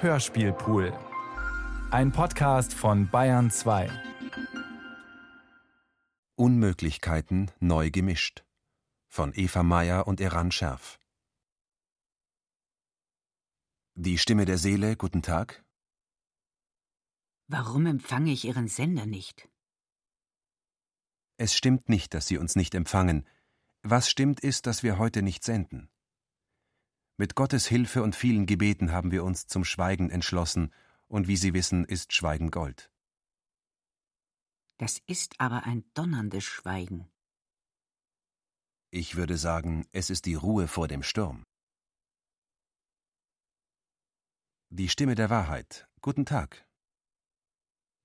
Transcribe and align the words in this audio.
Hörspielpool. 0.00 0.96
Ein 1.90 2.12
Podcast 2.12 2.72
von 2.72 3.10
Bayern 3.10 3.50
2. 3.50 3.90
Unmöglichkeiten 6.36 7.50
neu 7.58 7.90
gemischt. 7.90 8.44
Von 9.08 9.32
Eva 9.34 9.64
Meyer 9.64 10.06
und 10.06 10.20
Eran 10.20 10.52
Scherf. 10.52 11.00
Die 13.96 14.18
Stimme 14.18 14.44
der 14.44 14.56
Seele, 14.56 14.96
guten 14.96 15.22
Tag. 15.22 15.64
Warum 17.48 17.86
empfange 17.86 18.30
ich 18.30 18.44
Ihren 18.44 18.68
Sender 18.68 19.04
nicht? 19.04 19.48
Es 21.38 21.56
stimmt 21.56 21.88
nicht, 21.88 22.14
dass 22.14 22.28
Sie 22.28 22.38
uns 22.38 22.54
nicht 22.54 22.76
empfangen. 22.76 23.26
Was 23.82 24.08
stimmt 24.08 24.38
ist, 24.38 24.66
dass 24.66 24.84
wir 24.84 24.96
heute 24.98 25.22
nicht 25.22 25.42
senden. 25.42 25.90
Mit 27.20 27.34
Gottes 27.34 27.66
Hilfe 27.66 28.04
und 28.04 28.14
vielen 28.14 28.46
Gebeten 28.46 28.92
haben 28.92 29.10
wir 29.10 29.24
uns 29.24 29.48
zum 29.48 29.64
Schweigen 29.64 30.08
entschlossen, 30.08 30.72
und 31.08 31.26
wie 31.26 31.36
Sie 31.36 31.52
wissen, 31.52 31.84
ist 31.84 32.12
Schweigen 32.12 32.52
Gold. 32.52 32.92
Das 34.76 35.00
ist 35.08 35.34
aber 35.40 35.64
ein 35.64 35.84
donnerndes 35.94 36.44
Schweigen. 36.44 37.10
Ich 38.90 39.16
würde 39.16 39.36
sagen, 39.36 39.84
es 39.90 40.10
ist 40.10 40.26
die 40.26 40.36
Ruhe 40.36 40.68
vor 40.68 40.86
dem 40.86 41.02
Sturm. 41.02 41.42
Die 44.70 44.88
Stimme 44.88 45.16
der 45.16 45.28
Wahrheit. 45.28 45.88
Guten 46.00 46.24
Tag. 46.24 46.68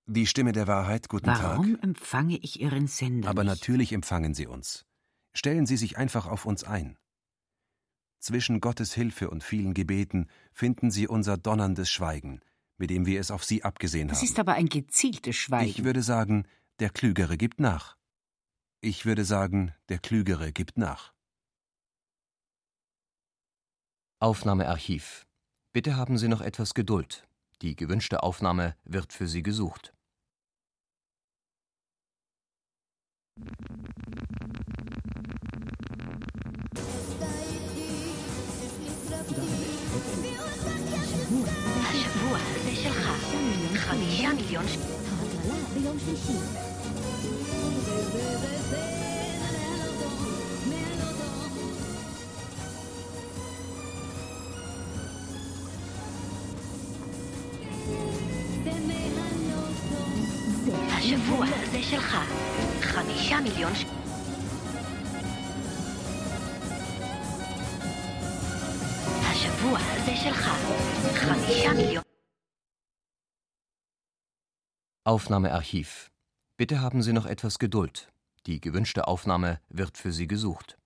Die 0.08 0.26
Stimme 0.26 0.54
der 0.54 0.66
Wahrheit. 0.66 1.08
Guten 1.08 1.28
Warum 1.28 1.42
Tag. 1.42 1.52
Warum 1.52 1.80
empfange 1.82 2.38
ich 2.38 2.62
Ihren 2.62 2.88
Sender 2.88 3.30
Aber 3.30 3.44
nicht? 3.44 3.54
natürlich 3.54 3.94
empfangen 3.94 4.34
Sie 4.34 4.48
uns. 4.48 4.88
Stellen 5.36 5.68
Sie 5.68 5.78
sich 5.78 5.98
einfach 5.98 6.26
auf 6.26 6.46
uns 6.46 6.64
ein. 6.64 6.98
Zwischen 8.24 8.62
Gottes 8.62 8.94
Hilfe 8.94 9.30
und 9.30 9.44
vielen 9.44 9.74
Gebeten 9.74 10.30
finden 10.54 10.92
Sie 10.92 11.10
unser 11.10 11.38
donnerndes 11.38 11.92
Schweigen, 11.92 12.40
mit 12.78 12.90
dem 12.90 13.06
wir 13.06 13.20
es 13.20 13.32
auf 13.32 13.44
Sie 13.44 13.66
abgesehen 13.66 14.08
Das 14.08 14.20
haben. 14.20 14.26
ist 14.26 14.40
aber 14.40 14.54
ein 14.54 14.70
gezieltes 14.70 15.36
Schweigen. 15.36 15.70
Ich 15.70 15.84
würde 15.84 16.02
sagen, 16.02 16.48
der 16.80 16.90
Klügere 16.90 17.36
gibt 17.36 17.60
nach. 17.60 17.98
Ich 18.80 19.06
würde 19.06 19.26
sagen, 19.26 19.74
der 19.90 20.00
Klügere 20.00 20.54
gibt 20.54 20.78
nach. 20.78 21.14
Aufnahmearchiv. 24.20 25.28
Bitte 25.74 25.98
haben 25.98 26.18
Sie 26.18 26.30
noch 26.30 26.40
etwas 26.40 26.74
Geduld. 26.74 27.28
Die 27.62 27.76
gewünschte 27.76 28.24
Aufnahme 28.24 28.78
wird 28.86 29.12
für 29.12 29.28
Sie 29.28 29.44
gesucht. 29.44 29.94
חמישה 43.94 44.30
מיליון. 44.34 44.66
ההגרלה 44.66 45.66
ביום 45.74 45.98
שלישי. 46.00 46.34
השבוע 60.92 61.46
הזה 61.46 61.84
שלך. 61.84 62.18
חמישה 62.82 63.40
מיליון 63.40 63.76
ש... 63.76 63.86
השבוע 69.22 69.80
הזה 69.80 70.16
שלך. 70.16 70.50
חמישה 71.16 71.74
מיליון... 71.74 72.03
Aufnahmearchiv. 75.06 76.12
Bitte 76.56 76.80
haben 76.80 77.02
Sie 77.02 77.12
noch 77.12 77.26
etwas 77.26 77.60
Geduld. 77.60 78.14
Die 78.46 78.62
gewünschte 78.62 79.06
Aufnahme 79.06 79.60
wird 79.68 79.98
für 79.98 80.14
Sie 80.14 80.28
gesucht. 80.28 80.78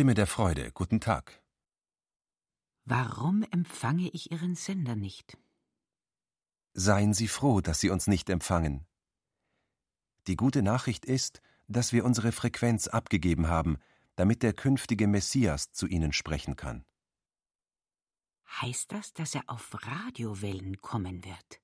Stimme 0.00 0.14
der 0.14 0.26
Freude. 0.26 0.72
Guten 0.72 0.98
Tag. 0.98 1.42
Warum 2.86 3.42
empfange 3.50 4.08
ich 4.08 4.32
Ihren 4.32 4.54
Sender 4.54 4.96
nicht? 4.96 5.36
Seien 6.72 7.12
Sie 7.12 7.28
froh, 7.28 7.60
dass 7.60 7.80
Sie 7.80 7.90
uns 7.90 8.06
nicht 8.06 8.30
empfangen. 8.30 8.86
Die 10.26 10.36
gute 10.36 10.62
Nachricht 10.62 11.04
ist, 11.04 11.42
dass 11.68 11.92
wir 11.92 12.06
unsere 12.06 12.32
Frequenz 12.32 12.88
abgegeben 12.88 13.48
haben, 13.48 13.76
damit 14.16 14.42
der 14.42 14.54
künftige 14.54 15.06
Messias 15.06 15.70
zu 15.70 15.86
Ihnen 15.86 16.14
sprechen 16.14 16.56
kann. 16.56 16.86
Heißt 18.62 18.92
das, 18.92 19.12
dass 19.12 19.34
er 19.34 19.42
auf 19.48 19.68
Radiowellen 19.86 20.80
kommen 20.80 21.26
wird? 21.26 21.60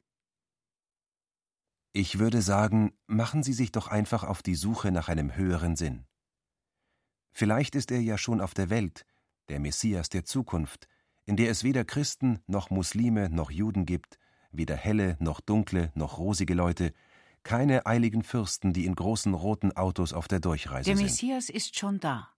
Ich 1.94 2.19
würde 2.19 2.43
sagen, 2.43 2.93
machen 3.06 3.43
Sie 3.43 3.55
sich 3.55 3.73
doch 3.73 3.87
einfach 3.87 4.25
auf 4.25 4.43
die 4.43 4.56
Suche 4.56 4.93
nach 4.93 5.09
einem 5.09 5.37
höheren 5.37 5.75
Sinn. 5.75 6.06
Vielleicht 7.38 7.75
ist 7.75 7.91
er 7.91 8.00
ja 8.00 8.17
schon 8.17 8.41
auf 8.41 8.55
der 8.55 8.71
Welt, 8.71 9.05
der 9.50 9.61
Messias 9.61 10.09
der 10.09 10.25
Zukunft, 10.25 10.88
in 11.27 11.37
der 11.37 11.50
es 11.50 11.65
weder 11.65 11.85
Christen 11.85 12.38
noch 12.47 12.71
Muslime 12.71 13.29
noch 13.29 13.50
Juden 13.50 13.85
gibt, 13.85 14.19
weder 14.53 14.75
helle 14.75 15.19
noch 15.21 15.43
dunkle 15.43 15.93
noch 15.94 16.17
rosige 16.17 16.55
Leute, 16.55 16.94
keine 17.43 17.85
eiligen 17.85 18.23
Fürsten, 18.23 18.73
die 18.73 18.87
in 18.87 18.94
großen 18.94 19.35
roten 19.35 19.77
Autos 19.77 20.15
auf 20.15 20.29
der 20.29 20.41
Durchreise 20.41 20.88
Der 20.88 20.97
sind. 20.97 21.05
Messias 21.05 21.50
ist 21.50 21.77
schon 21.77 22.00
da. 22.00 22.31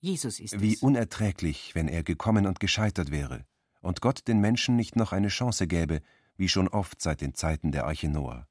Jesus 0.00 0.38
ist 0.38 0.60
Wie 0.60 0.74
es. 0.74 0.82
unerträglich, 0.82 1.74
wenn 1.74 1.88
er 1.88 2.02
gekommen 2.02 2.46
und 2.46 2.60
gescheitert 2.60 3.10
wäre 3.10 3.46
und 3.80 4.02
Gott 4.02 4.28
den 4.28 4.42
Menschen 4.42 4.76
nicht 4.76 4.96
noch 4.96 5.12
eine 5.12 5.28
Chance 5.28 5.66
gäbe, 5.66 6.02
wie 6.36 6.50
schon 6.50 6.68
oft 6.68 7.00
seit 7.00 7.22
den 7.22 7.32
Zeiten 7.32 7.72
der 7.72 7.86
Arche 7.86 8.10
Noah. 8.10 8.46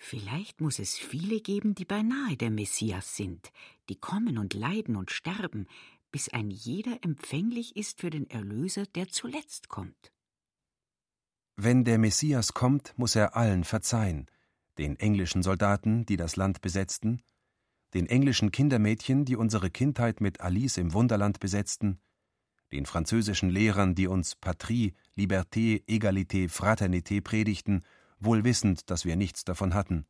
Vielleicht 0.00 0.60
muss 0.60 0.78
es 0.78 0.96
viele 0.96 1.40
geben, 1.40 1.74
die 1.74 1.84
beinahe 1.84 2.36
der 2.36 2.50
Messias 2.50 3.16
sind, 3.16 3.50
die 3.88 3.96
kommen 3.96 4.38
und 4.38 4.54
leiden 4.54 4.96
und 4.96 5.10
sterben, 5.10 5.66
bis 6.12 6.28
ein 6.28 6.50
jeder 6.50 6.98
empfänglich 7.02 7.76
ist 7.76 8.00
für 8.00 8.08
den 8.08 8.30
Erlöser, 8.30 8.86
der 8.86 9.08
zuletzt 9.08 9.68
kommt. 9.68 10.12
Wenn 11.56 11.84
der 11.84 11.98
Messias 11.98 12.54
kommt, 12.54 12.94
muss 12.96 13.16
er 13.16 13.36
allen 13.36 13.64
verzeihen, 13.64 14.30
den 14.78 14.96
englischen 14.96 15.42
Soldaten, 15.42 16.06
die 16.06 16.16
das 16.16 16.36
Land 16.36 16.60
besetzten, 16.60 17.22
den 17.92 18.06
englischen 18.06 18.52
Kindermädchen, 18.52 19.24
die 19.24 19.36
unsere 19.36 19.68
Kindheit 19.68 20.20
mit 20.20 20.40
Alice 20.40 20.76
im 20.76 20.92
Wunderland 20.92 21.40
besetzten, 21.40 21.98
den 22.70 22.86
französischen 22.86 23.50
Lehrern, 23.50 23.96
die 23.96 24.06
uns 24.06 24.36
Patrie, 24.36 24.94
Liberté, 25.16 25.82
Egalité, 25.88 26.48
Fraternité 26.48 27.20
predigten, 27.20 27.82
wohl 28.20 28.44
wissend, 28.44 28.90
dass 28.90 29.04
wir 29.04 29.16
nichts 29.16 29.44
davon 29.44 29.74
hatten, 29.74 30.06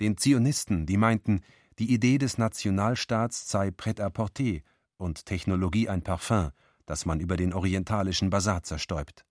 den 0.00 0.16
Zionisten, 0.16 0.86
die 0.86 0.96
meinten, 0.96 1.40
die 1.78 1.92
Idee 1.92 2.18
des 2.18 2.38
Nationalstaats 2.38 3.48
sei 3.48 3.68
prêt-à-porter 3.70 4.62
und 4.96 5.26
Technologie 5.26 5.88
ein 5.88 6.02
Parfum, 6.02 6.50
das 6.86 7.04
man 7.04 7.20
über 7.20 7.36
den 7.36 7.52
orientalischen 7.52 8.30
Basar 8.30 8.62
zerstäubt. 8.62 9.24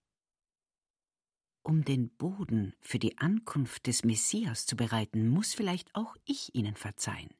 Um 1.63 1.83
den 1.83 2.09
Boden 2.09 2.73
für 2.81 2.99
die 2.99 3.17
Ankunft 3.17 3.87
des 3.87 4.03
Messias 4.03 4.65
zu 4.65 4.75
bereiten, 4.75 5.27
muss 5.27 5.53
vielleicht 5.53 5.93
auch 5.95 6.15
ich 6.25 6.53
ihnen 6.55 6.75
verzeihen. 6.75 7.33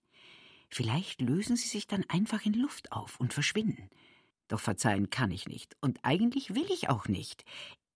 Vielleicht 0.69 1.21
lösen 1.21 1.56
sie 1.56 1.68
sich 1.68 1.88
dann 1.88 2.03
einfach 2.09 2.45
in 2.45 2.53
Luft 2.53 2.91
auf 2.91 3.19
und 3.19 3.33
verschwinden. 3.33 3.89
Doch 4.50 4.59
verzeihen 4.59 5.09
kann 5.09 5.31
ich 5.31 5.47
nicht, 5.47 5.75
und 5.81 6.00
eigentlich 6.03 6.56
will 6.56 6.69
ich 6.71 6.89
auch 6.89 7.07
nicht. 7.07 7.44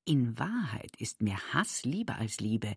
In 0.06 0.38
Wahrheit 0.40 0.96
ist 0.98 1.22
mir 1.22 1.38
Hass 1.54 1.86
lieber 1.86 2.16
als 2.16 2.40
Liebe, 2.40 2.76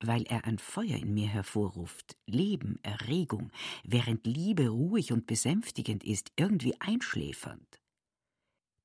weil 0.00 0.24
er 0.24 0.44
ein 0.44 0.58
Feuer 0.58 0.96
in 0.96 1.14
mir 1.14 1.28
hervorruft, 1.28 2.16
Leben, 2.26 2.80
Erregung, 2.82 3.52
während 3.84 4.26
Liebe 4.26 4.68
ruhig 4.68 5.12
und 5.12 5.26
besänftigend 5.26 6.02
ist, 6.02 6.32
irgendwie 6.36 6.74
einschläfernd. 6.80 7.80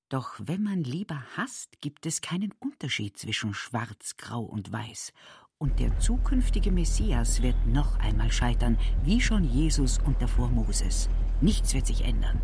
Doch 0.10 0.40
wenn 0.40 0.64
man 0.64 0.84
lieber 0.84 1.24
hasst, 1.36 1.82
gibt 1.82 2.06
es 2.06 2.22
keinen 2.22 2.52
Unterschied 2.60 3.18
zwischen 3.18 3.54
Schwarz, 3.54 4.18
Grau 4.18 4.44
und 4.44 4.72
Weiß. 4.72 5.14
Und 5.58 5.80
der 5.80 6.00
zukünftige 6.00 6.72
Messias 6.72 7.42
wird 7.42 7.68
noch 7.68 8.00
einmal 8.00 8.32
scheitern, 8.32 8.78
wie 9.04 9.20
schon 9.20 9.44
Jesus 9.44 10.00
und 10.00 10.22
davor 10.22 10.50
Moses. 10.50 11.10
Nichts 11.42 11.74
wird 11.74 11.88
sich 11.88 12.02
ändern. 12.06 12.42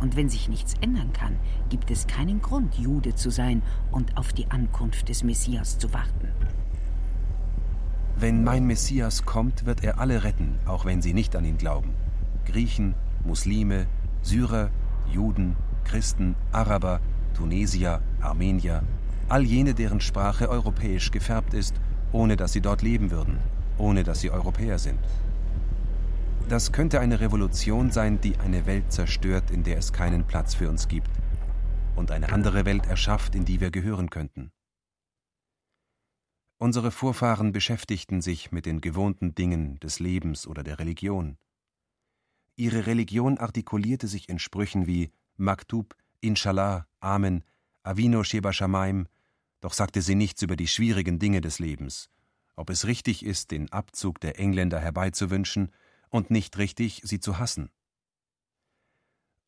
Und 0.00 0.16
wenn 0.16 0.28
sich 0.28 0.48
nichts 0.48 0.74
ändern 0.80 1.12
kann, 1.12 1.36
gibt 1.70 1.90
es 1.90 2.06
keinen 2.06 2.42
Grund, 2.42 2.74
Jude 2.74 3.14
zu 3.14 3.30
sein 3.30 3.62
und 3.90 4.16
auf 4.16 4.32
die 4.32 4.50
Ankunft 4.50 5.08
des 5.08 5.24
Messias 5.24 5.78
zu 5.78 5.92
warten. 5.92 6.28
Wenn 8.18 8.44
mein 8.44 8.66
Messias 8.66 9.24
kommt, 9.24 9.66
wird 9.66 9.84
er 9.84 9.98
alle 9.98 10.24
retten, 10.24 10.54
auch 10.66 10.84
wenn 10.84 11.02
sie 11.02 11.12
nicht 11.12 11.36
an 11.36 11.44
ihn 11.44 11.58
glauben. 11.58 11.90
Griechen, 12.46 12.94
Muslime, 13.24 13.86
Syrer, 14.22 14.70
Juden, 15.12 15.56
Christen, 15.84 16.34
Araber, 16.52 17.00
Tunesier, 17.34 18.00
Armenier, 18.20 18.82
all 19.28 19.42
jene, 19.42 19.74
deren 19.74 20.00
Sprache 20.00 20.48
europäisch 20.48 21.10
gefärbt 21.10 21.52
ist, 21.52 21.74
ohne 22.12 22.36
dass 22.36 22.52
sie 22.52 22.60
dort 22.60 22.82
leben 22.82 23.10
würden, 23.10 23.38
ohne 23.76 24.04
dass 24.04 24.20
sie 24.20 24.30
Europäer 24.30 24.78
sind. 24.78 24.98
Das 26.48 26.70
könnte 26.70 27.00
eine 27.00 27.18
Revolution 27.18 27.90
sein, 27.90 28.20
die 28.20 28.36
eine 28.36 28.66
Welt 28.66 28.92
zerstört, 28.92 29.50
in 29.50 29.64
der 29.64 29.78
es 29.78 29.92
keinen 29.92 30.24
Platz 30.28 30.54
für 30.54 30.70
uns 30.70 30.86
gibt, 30.86 31.10
und 31.96 32.12
eine 32.12 32.32
andere 32.32 32.64
Welt 32.64 32.86
erschafft, 32.86 33.34
in 33.34 33.44
die 33.44 33.60
wir 33.60 33.72
gehören 33.72 34.10
könnten. 34.10 34.52
Unsere 36.58 36.92
Vorfahren 36.92 37.50
beschäftigten 37.50 38.22
sich 38.22 38.52
mit 38.52 38.64
den 38.64 38.80
gewohnten 38.80 39.34
Dingen 39.34 39.80
des 39.80 39.98
Lebens 39.98 40.46
oder 40.46 40.62
der 40.62 40.78
Religion. 40.78 41.36
Ihre 42.54 42.86
Religion 42.86 43.38
artikulierte 43.38 44.06
sich 44.06 44.28
in 44.28 44.38
Sprüchen 44.38 44.86
wie 44.86 45.10
Maktub, 45.36 45.96
Inshallah, 46.20 46.86
Amen, 47.00 47.42
Avino 47.82 48.22
Sheba 48.22 48.52
Shamaim, 48.52 49.08
doch 49.60 49.72
sagte 49.72 50.00
sie 50.00 50.14
nichts 50.14 50.42
über 50.42 50.54
die 50.54 50.68
schwierigen 50.68 51.18
Dinge 51.18 51.40
des 51.40 51.58
Lebens, 51.58 52.08
ob 52.54 52.70
es 52.70 52.86
richtig 52.86 53.26
ist, 53.26 53.50
den 53.50 53.72
Abzug 53.72 54.20
der 54.20 54.38
Engländer 54.38 54.78
herbeizuwünschen 54.78 55.72
und 56.16 56.30
nicht 56.30 56.56
richtig, 56.56 57.02
sie 57.04 57.20
zu 57.20 57.38
hassen. 57.38 57.70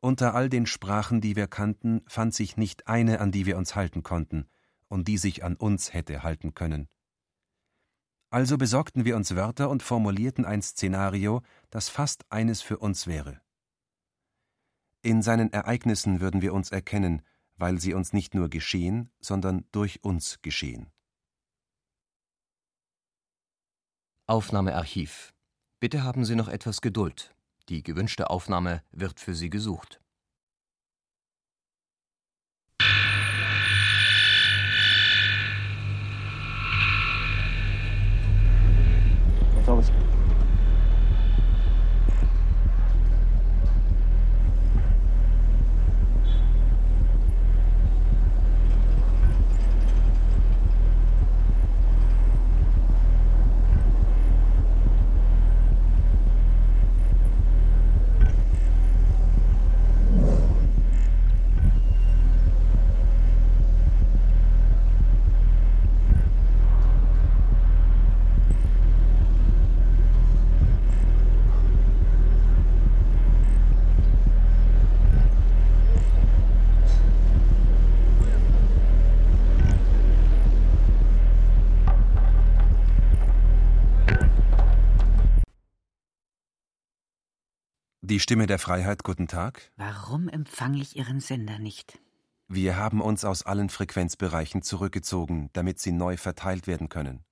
Unter 0.01 0.35
all 0.35 0.49
den 0.49 0.67
Sprachen, 0.67 1.19
die 1.19 1.35
wir 1.35 1.47
kannten, 1.47 2.01
fand 2.07 2.33
sich 2.33 2.57
nicht 2.57 2.87
eine, 2.87 3.19
an 3.19 3.31
die 3.31 3.47
wir 3.47 3.57
uns 3.57 3.75
halten 3.75 4.03
konnten 4.03 4.47
und 4.87 5.07
die 5.07 5.17
sich 5.17 5.43
an 5.43 5.55
uns 5.55 5.93
hätte 5.93 6.21
halten 6.21 6.53
können. 6.53 6.87
Also 8.29 8.57
besorgten 8.57 9.03
wir 9.03 9.15
uns 9.15 9.35
Wörter 9.35 9.69
und 9.69 9.81
formulierten 9.81 10.45
ein 10.45 10.61
Szenario, 10.61 11.41
das 11.71 11.89
fast 11.89 12.31
eines 12.31 12.61
für 12.61 12.77
uns 12.77 13.07
wäre. 13.07 13.41
In 15.01 15.23
seinen 15.23 15.51
Ereignissen 15.51 16.19
würden 16.19 16.43
wir 16.43 16.53
uns 16.53 16.71
erkennen, 16.71 17.23
weil 17.55 17.79
sie 17.79 17.95
uns 17.95 18.13
nicht 18.13 18.35
nur 18.35 18.47
geschehen, 18.47 19.09
sondern 19.19 19.65
durch 19.71 20.03
uns 20.03 20.39
geschehen. 20.43 20.91
Aufnahmearchiv. 24.27 25.33
Bitte 25.81 26.03
haben 26.03 26.25
Sie 26.25 26.35
noch 26.35 26.49
etwas 26.49 26.81
Geduld. 26.81 27.33
Die 27.69 27.83
gewünschte 27.83 28.29
Aufnahme 28.29 28.83
wird 28.91 29.21
für 29.21 29.33
Sie 29.33 29.49
gesucht. 29.49 30.01
Thomas. 39.65 39.89
Die 88.09 88.19
Stimme 88.19 88.47
der 88.47 88.57
Freiheit, 88.57 89.03
guten 89.03 89.27
Tag. 89.27 89.71
Warum 89.77 90.29
empfange 90.29 90.81
ich 90.81 90.95
Ihren 90.95 91.19
Sender 91.19 91.59
nicht? 91.59 91.99
Wir 92.47 92.75
haben 92.75 93.01
uns 93.01 93.23
aus 93.23 93.43
allen 93.43 93.69
Frequenzbereichen 93.69 94.63
zurückgezogen, 94.63 95.51
damit 95.53 95.79
sie 95.79 95.91
neu 95.91 96.17
verteilt 96.17 96.65
werden 96.65 96.89
können. 96.89 97.23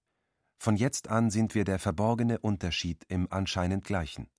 Von 0.59 0.75
jetzt 0.75 1.07
an 1.07 1.31
sind 1.31 1.55
wir 1.55 1.63
der 1.63 1.79
verborgene 1.79 2.37
Unterschied 2.37 3.03
im 3.07 3.27
anscheinend 3.31 3.85
Gleichen. 3.85 4.29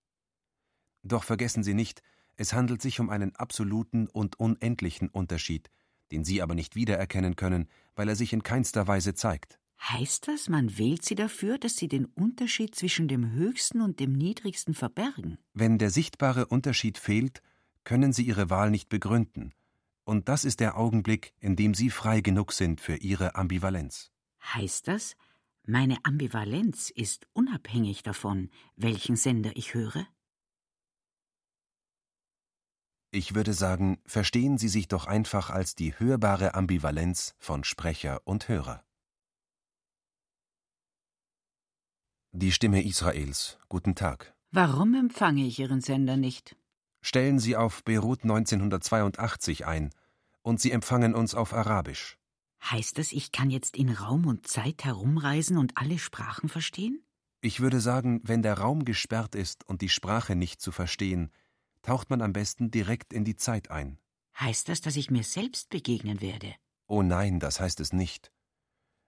Doch 1.02 1.25
vergessen 1.25 1.64
Sie 1.64 1.75
nicht, 1.75 2.02
es 2.37 2.52
handelt 2.52 2.83
sich 2.83 3.00
um 3.00 3.11
einen 3.11 3.35
absoluten 3.35 4.07
und 4.07 4.38
unendlichen 4.38 5.09
Unterschied, 5.09 5.73
den 6.12 6.25
Sie 6.25 6.40
aber 6.40 6.54
nicht 6.54 6.76
wiedererkennen 6.76 7.35
können, 7.35 7.68
weil 7.97 8.09
er 8.09 8.14
sich 8.14 8.33
in 8.33 8.45
keinster 8.45 8.87
Weise 8.87 9.12
zeigt. 9.12 9.57
Heißt 9.80 10.28
das, 10.28 10.49
man 10.49 10.76
wählt 10.76 11.04
Sie 11.04 11.14
dafür, 11.14 11.58
dass 11.58 11.76
Sie 11.76 11.88
den 11.88 12.04
Unterschied 12.04 12.75
zwischen 12.75 13.08
dem 13.08 13.30
höchsten 13.32 13.80
und 13.80 14.00
dem 14.00 14.12
niedrigsten 14.12 14.75
verbergen? 14.75 15.38
Wenn 15.54 15.78
der 15.78 15.90
sichtbare 15.90 16.47
Unterschied 16.47 16.99
fehlt, 16.99 17.42
können 17.85 18.12
Sie 18.12 18.25
Ihre 18.25 18.50
Wahl 18.50 18.70
nicht 18.70 18.88
begründen, 18.88 19.54
und 20.04 20.28
das 20.28 20.44
ist 20.44 20.61
der 20.61 20.78
Augenblick, 20.78 21.35
in 21.38 21.54
dem 21.54 21.75
Sie 21.75 21.90
frei 21.90 22.20
genug 22.23 22.52
sind 22.52 22.80
für 22.80 22.97
Ihre 22.97 23.35
Ambivalenz. 23.35 24.11
Heißt 24.42 24.88
das, 24.88 25.16
meine 25.64 25.99
Ambivalenz 26.02 26.88
ist 26.88 27.28
unabhängig 27.35 28.02
davon, 28.02 28.50
welchen 28.76 29.16
Sender 29.16 29.52
ich 29.54 29.75
höre? 29.75 30.06
Ich 33.11 33.35
würde 33.35 33.52
sagen, 33.52 33.99
verstehen 34.06 34.58
Sie 34.58 34.68
sich 34.68 34.88
doch 34.88 35.06
einfach 35.06 35.50
als 35.50 35.75
die 35.75 35.99
hörbare 35.99 36.54
Ambivalenz 36.54 37.35
von 37.38 37.64
Sprecher 37.64 38.23
und 38.25 38.49
Hörer. 38.49 38.82
Die 42.32 42.52
Stimme 42.52 42.85
Israels. 42.85 43.58
Guten 43.70 43.94
Tag. 43.94 44.35
Warum 44.50 44.94
empfange 44.94 45.47
ich 45.47 45.58
Ihren 45.58 45.80
Sender 45.80 46.18
nicht? 46.18 46.56
Stellen 47.00 47.38
Sie 47.38 47.56
auf 47.56 47.82
Beirut 47.85 48.23
1982 48.23 49.66
ein 49.66 49.90
und 50.42 50.61
Sie 50.61 50.70
empfangen 50.70 51.14
uns 51.14 51.35
auf 51.35 51.54
Arabisch. 51.54 52.18
Heißt 52.62 52.99
das, 52.99 53.12
ich 53.12 53.32
kann 53.32 53.49
jetzt 53.49 53.78
in 53.78 53.88
Raum 53.88 54.26
und 54.26 54.47
Zeit 54.47 54.85
herumreisen 54.85 55.56
und 55.56 55.78
alle 55.78 55.99
Sprachen 55.99 56.50
verstehen? 56.50 57.02
Ich 57.40 57.61
würde 57.61 57.80
sagen, 57.80 58.20
wenn 58.25 58.42
der 58.42 58.58
Raum 58.58 58.85
gesperrt 58.85 59.35
ist 59.35 59.66
und 59.66 59.80
die 59.80 59.88
Sprache 59.88 60.37
nicht 60.37 60.61
zu 60.61 60.70
verstehen, 60.70 61.30
taucht 61.80 62.11
man 62.11 62.20
am 62.20 62.35
besten 62.35 62.70
direkt 62.70 63.14
in 63.14 63.25
die 63.25 63.37
Zeit 63.37 63.70
ein. 63.70 63.99
Heißt 64.38 64.68
das, 64.68 64.82
dass 64.82 64.97
ich 64.97 65.11
mir 65.11 65.25
selbst 65.25 65.70
begegnen 65.70 66.20
werde? 66.20 66.54
Oh 66.88 67.02
nein, 67.02 67.40
das 67.40 67.58
heißt 67.58 67.80
es 67.80 67.94
nicht. 67.94 68.30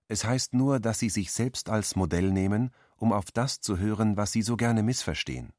Es 0.08 0.24
heißt 0.24 0.54
nur, 0.54 0.80
dass 0.80 0.98
Sie 0.98 1.08
sich 1.08 1.30
selbst 1.30 1.68
als 1.68 1.94
Modell 1.94 2.32
nehmen, 2.32 2.72
um 3.00 3.12
auf 3.12 3.32
das 3.32 3.60
zu 3.60 3.78
hören, 3.78 4.16
was 4.16 4.30
Sie 4.30 4.42
so 4.42 4.56
gerne 4.56 4.82
missverstehen. 4.82 5.52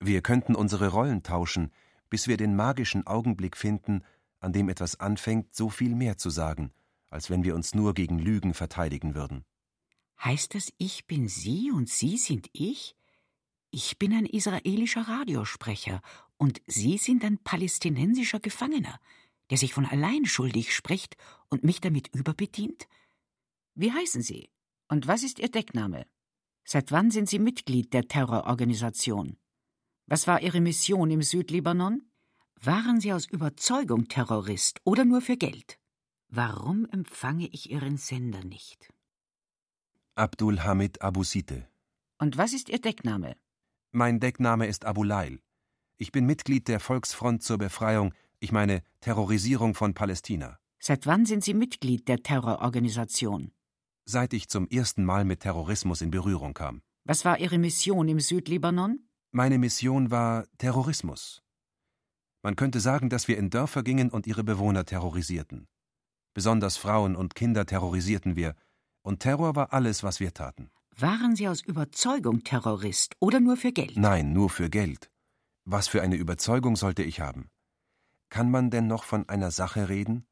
Wir 0.00 0.20
könnten 0.20 0.54
unsere 0.54 0.88
Rollen 0.88 1.22
tauschen, 1.22 1.72
bis 2.10 2.26
wir 2.28 2.36
den 2.36 2.56
magischen 2.56 3.06
Augenblick 3.06 3.56
finden, 3.56 4.02
an 4.40 4.52
dem 4.52 4.68
etwas 4.68 4.98
anfängt, 5.00 5.54
so 5.54 5.70
viel 5.70 5.94
mehr 5.94 6.18
zu 6.18 6.28
sagen, 6.28 6.72
als 7.08 7.30
wenn 7.30 7.44
wir 7.44 7.54
uns 7.54 7.74
nur 7.74 7.94
gegen 7.94 8.18
Lügen 8.18 8.52
verteidigen 8.52 9.14
würden. 9.14 9.44
Heißt 10.22 10.54
das, 10.54 10.72
ich 10.76 11.06
bin 11.06 11.28
Sie 11.28 11.70
und 11.70 11.88
Sie 11.88 12.18
sind 12.18 12.48
ich? 12.52 12.96
Ich 13.70 13.98
bin 13.98 14.12
ein 14.12 14.26
israelischer 14.26 15.02
Radiosprecher 15.02 16.02
und 16.36 16.60
Sie 16.66 16.98
sind 16.98 17.24
ein 17.24 17.38
palästinensischer 17.38 18.40
Gefangener, 18.40 18.98
der 19.50 19.58
sich 19.58 19.72
von 19.72 19.86
allein 19.86 20.26
schuldig 20.26 20.74
spricht 20.74 21.16
und 21.48 21.62
mich 21.62 21.80
damit 21.80 22.08
überbedient? 22.14 22.88
Wie 23.74 23.92
heißen 23.92 24.22
Sie? 24.22 24.50
Und 24.88 25.08
was 25.08 25.22
ist 25.22 25.38
Ihr 25.38 25.50
Deckname? 25.50 26.06
Seit 26.64 26.92
wann 26.92 27.10
sind 27.10 27.28
Sie 27.28 27.38
Mitglied 27.38 27.92
der 27.92 28.06
Terrororganisation? 28.08 29.36
Was 30.06 30.26
war 30.26 30.42
Ihre 30.42 30.60
Mission 30.60 31.10
im 31.10 31.22
Südlibanon? 31.22 32.02
Waren 32.60 33.00
Sie 33.00 33.12
aus 33.12 33.26
Überzeugung 33.26 34.08
Terrorist 34.08 34.80
oder 34.84 35.04
nur 35.04 35.20
für 35.20 35.36
Geld? 35.36 35.78
Warum 36.28 36.86
empfange 36.86 37.46
ich 37.48 37.70
Ihren 37.70 37.96
Sender 37.96 38.44
nicht? 38.44 38.92
Abdul 40.14 40.60
Hamid 40.60 41.02
Abu 41.02 41.24
Site. 41.24 41.68
Und 42.18 42.36
was 42.38 42.52
ist 42.52 42.68
Ihr 42.68 42.80
Deckname? 42.80 43.36
Mein 43.92 44.20
Deckname 44.20 44.66
ist 44.66 44.84
Abu 44.84 45.02
Lail. 45.02 45.40
Ich 45.98 46.12
bin 46.12 46.26
Mitglied 46.26 46.68
der 46.68 46.80
Volksfront 46.80 47.42
zur 47.42 47.58
Befreiung, 47.58 48.14
ich 48.38 48.52
meine 48.52 48.82
Terrorisierung 49.00 49.74
von 49.74 49.94
Palästina. 49.94 50.58
Seit 50.78 51.06
wann 51.06 51.26
sind 51.26 51.42
Sie 51.42 51.54
Mitglied 51.54 52.06
der 52.06 52.22
Terrororganisation? 52.22 53.52
Seit 54.08 54.32
ich 54.34 54.48
zum 54.48 54.68
ersten 54.68 55.04
Mal 55.04 55.24
mit 55.24 55.40
Terrorismus 55.40 56.00
in 56.00 56.12
Berührung 56.12 56.54
kam. 56.54 56.80
Was 57.04 57.24
war 57.24 57.40
Ihre 57.40 57.58
Mission 57.58 58.08
im 58.08 58.20
Südlibanon? 58.20 59.00
Meine 59.32 59.58
Mission 59.58 60.12
war 60.12 60.46
Terrorismus. 60.58 61.42
Man 62.40 62.54
könnte 62.54 62.78
sagen, 62.78 63.10
dass 63.10 63.26
wir 63.26 63.36
in 63.36 63.50
Dörfer 63.50 63.82
gingen 63.82 64.10
und 64.10 64.28
ihre 64.28 64.44
Bewohner 64.44 64.84
terrorisierten. 64.84 65.66
Besonders 66.34 66.76
Frauen 66.76 67.16
und 67.16 67.34
Kinder 67.34 67.66
terrorisierten 67.66 68.36
wir, 68.36 68.54
und 69.02 69.20
Terror 69.20 69.56
war 69.56 69.72
alles, 69.72 70.04
was 70.04 70.20
wir 70.20 70.32
taten. 70.32 70.70
Waren 70.96 71.34
Sie 71.34 71.48
aus 71.48 71.60
Überzeugung 71.60 72.44
Terrorist 72.44 73.16
oder 73.18 73.40
nur 73.40 73.56
für 73.56 73.72
Geld? 73.72 73.96
Nein, 73.96 74.32
nur 74.32 74.50
für 74.50 74.70
Geld. 74.70 75.10
Was 75.64 75.88
für 75.88 76.00
eine 76.00 76.14
Überzeugung 76.14 76.76
sollte 76.76 77.02
ich 77.02 77.18
haben? 77.18 77.50
Kann 78.30 78.52
man 78.52 78.70
denn 78.70 78.86
noch 78.86 79.02
von 79.02 79.28
einer 79.28 79.50
Sache 79.50 79.88
reden? 79.88 80.26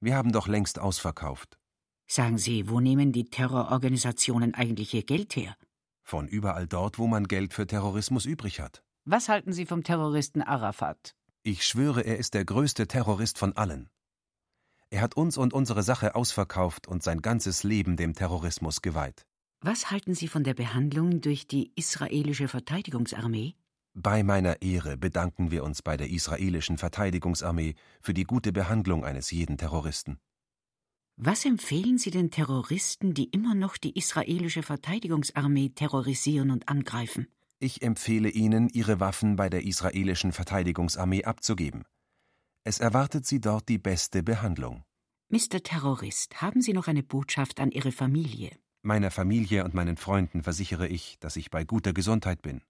Wir 0.00 0.14
haben 0.14 0.30
doch 0.30 0.46
längst 0.46 0.78
ausverkauft. 0.78 1.58
Sagen 2.06 2.38
Sie, 2.38 2.68
wo 2.68 2.80
nehmen 2.80 3.12
die 3.12 3.30
Terrororganisationen 3.30 4.54
eigentlich 4.54 4.94
ihr 4.94 5.04
Geld 5.04 5.36
her? 5.36 5.56
Von 6.02 6.28
überall 6.28 6.66
dort, 6.66 6.98
wo 6.98 7.06
man 7.06 7.26
Geld 7.26 7.54
für 7.54 7.66
Terrorismus 7.66 8.26
übrig 8.26 8.60
hat. 8.60 8.82
Was 9.04 9.28
halten 9.28 9.52
Sie 9.52 9.66
vom 9.66 9.82
Terroristen 9.82 10.42
Arafat? 10.42 11.14
Ich 11.42 11.64
schwöre, 11.64 12.02
er 12.02 12.18
ist 12.18 12.34
der 12.34 12.44
größte 12.44 12.86
Terrorist 12.86 13.38
von 13.38 13.56
allen. 13.56 13.88
Er 14.90 15.00
hat 15.00 15.16
uns 15.16 15.36
und 15.36 15.52
unsere 15.52 15.82
Sache 15.82 16.14
ausverkauft 16.14 16.86
und 16.86 17.02
sein 17.02 17.20
ganzes 17.20 17.64
Leben 17.64 17.96
dem 17.96 18.14
Terrorismus 18.14 18.80
geweiht. 18.80 19.26
Was 19.60 19.90
halten 19.90 20.14
Sie 20.14 20.28
von 20.28 20.44
der 20.44 20.54
Behandlung 20.54 21.20
durch 21.20 21.46
die 21.46 21.72
israelische 21.74 22.48
Verteidigungsarmee? 22.48 23.54
Bei 23.94 24.22
meiner 24.22 24.60
Ehre 24.62 24.96
bedanken 24.96 25.50
wir 25.50 25.64
uns 25.64 25.80
bei 25.80 25.96
der 25.96 26.10
israelischen 26.10 26.78
Verteidigungsarmee 26.78 27.74
für 28.00 28.12
die 28.12 28.24
gute 28.24 28.52
Behandlung 28.52 29.04
eines 29.04 29.30
jeden 29.30 29.56
Terroristen. 29.56 30.18
Was 31.16 31.44
empfehlen 31.44 31.96
Sie 31.96 32.10
den 32.10 32.32
Terroristen, 32.32 33.14
die 33.14 33.26
immer 33.26 33.54
noch 33.54 33.76
die 33.76 33.96
israelische 33.96 34.64
Verteidigungsarmee 34.64 35.68
terrorisieren 35.68 36.50
und 36.50 36.68
angreifen? 36.68 37.28
Ich 37.60 37.82
empfehle 37.82 38.28
Ihnen, 38.28 38.68
Ihre 38.68 38.98
Waffen 38.98 39.36
bei 39.36 39.48
der 39.48 39.62
israelischen 39.62 40.32
Verteidigungsarmee 40.32 41.22
abzugeben. 41.22 41.84
Es 42.64 42.80
erwartet 42.80 43.26
Sie 43.26 43.40
dort 43.40 43.68
die 43.68 43.78
beste 43.78 44.24
Behandlung. 44.24 44.82
Mr. 45.28 45.62
Terrorist, 45.62 46.42
haben 46.42 46.60
Sie 46.60 46.72
noch 46.72 46.88
eine 46.88 47.04
Botschaft 47.04 47.60
an 47.60 47.70
Ihre 47.70 47.92
Familie? 47.92 48.50
Meiner 48.82 49.12
Familie 49.12 49.64
und 49.64 49.72
meinen 49.72 49.96
Freunden 49.96 50.42
versichere 50.42 50.88
ich, 50.88 51.18
dass 51.20 51.36
ich 51.36 51.48
bei 51.48 51.64
guter 51.64 51.92
Gesundheit 51.92 52.42
bin. 52.42 52.60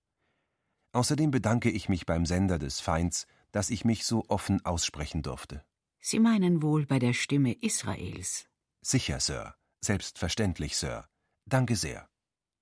Außerdem 0.92 1.30
bedanke 1.30 1.70
ich 1.70 1.88
mich 1.88 2.04
beim 2.04 2.26
Sender 2.26 2.58
des 2.58 2.80
Feinds, 2.80 3.26
dass 3.52 3.70
ich 3.70 3.86
mich 3.86 4.04
so 4.04 4.24
offen 4.28 4.64
aussprechen 4.66 5.22
durfte. 5.22 5.64
Sie 6.06 6.18
meinen 6.18 6.60
wohl 6.60 6.84
bei 6.84 6.98
der 6.98 7.14
Stimme 7.14 7.54
Israels. 7.62 8.46
Sicher, 8.82 9.20
Sir. 9.20 9.54
Selbstverständlich, 9.82 10.76
Sir. 10.76 11.08
Danke 11.46 11.76
sehr. 11.76 12.10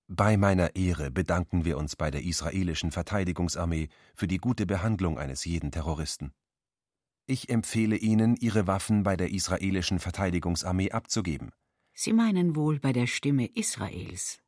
Bei 0.07 0.37
meiner 0.37 0.77
Ehre 0.77 1.11
bedanken 1.11 1.65
wir 1.65 1.77
uns 1.77 1.97
bei 1.97 2.13
der 2.13 2.23
israelischen 2.23 2.93
Verteidigungsarmee 2.93 3.89
für 4.15 4.29
die 4.29 4.39
gute 4.39 4.65
Behandlung 4.65 5.19
eines 5.19 5.45
jeden 5.45 5.73
Terroristen. 5.73 6.33
Ich 7.27 7.49
empfehle 7.49 7.97
Ihnen, 7.97 8.37
Ihre 8.37 8.69
Waffen 8.69 9.03
bei 9.03 9.17
der 9.17 9.33
israelischen 9.33 9.99
Verteidigungsarmee 9.99 10.93
abzugeben. 10.93 11.51
Sie 11.95 12.13
meinen 12.13 12.55
wohl 12.55 12.79
bei 12.79 12.93
der 12.93 13.09
Stimme 13.09 13.47
Israels. 13.47 14.41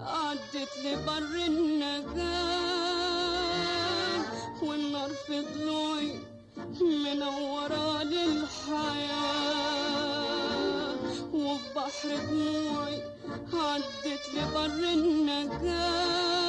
عدت 0.00 0.68
لبر 0.84 1.34
النجاة 1.46 2.22
والنار 4.62 5.10
في 5.26 5.40
ضلوعي 5.40 6.14
منورة 6.80 8.02
للحياة 8.02 9.12
وفي 11.34 11.68
بحر 11.76 12.08
دموعي 12.30 13.02
عدت 13.52 14.24
لبر 14.34 14.88
النجاة 14.92 16.41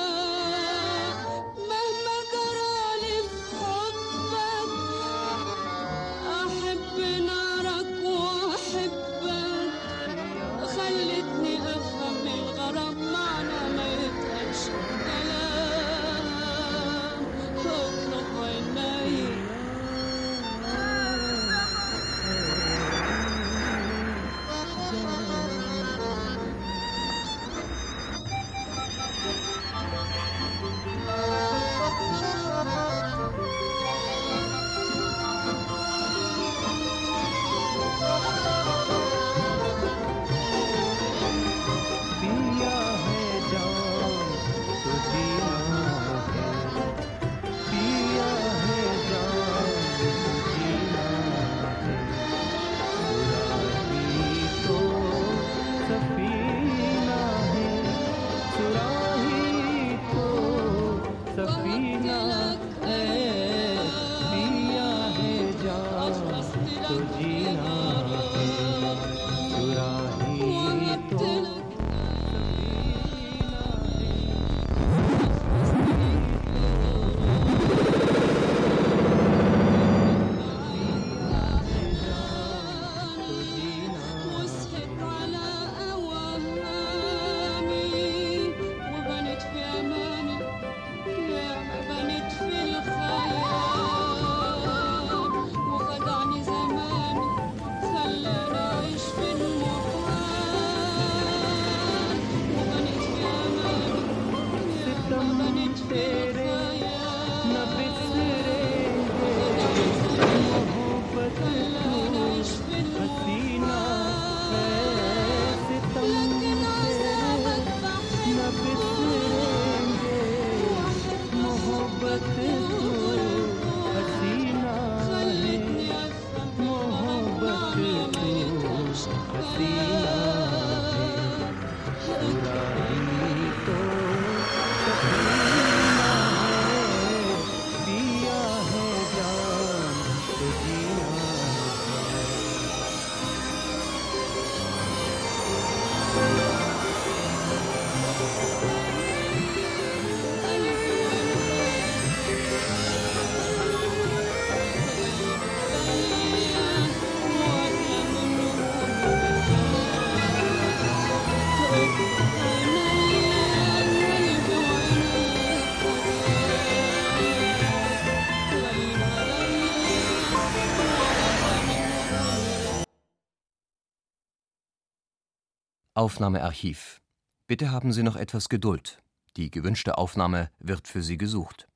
Aufnahmearchiv. 176.04 177.00
Bitte 177.48 177.72
haben 177.72 177.94
Sie 177.94 178.04
noch 178.04 178.18
etwas 178.18 178.50
Geduld. 178.50 179.02
Die 179.38 179.50
gewünschte 179.50 179.98
Aufnahme 179.98 180.52
wird 180.60 180.90
für 180.90 181.02
Sie 181.02 181.18
gesucht. 181.18 181.70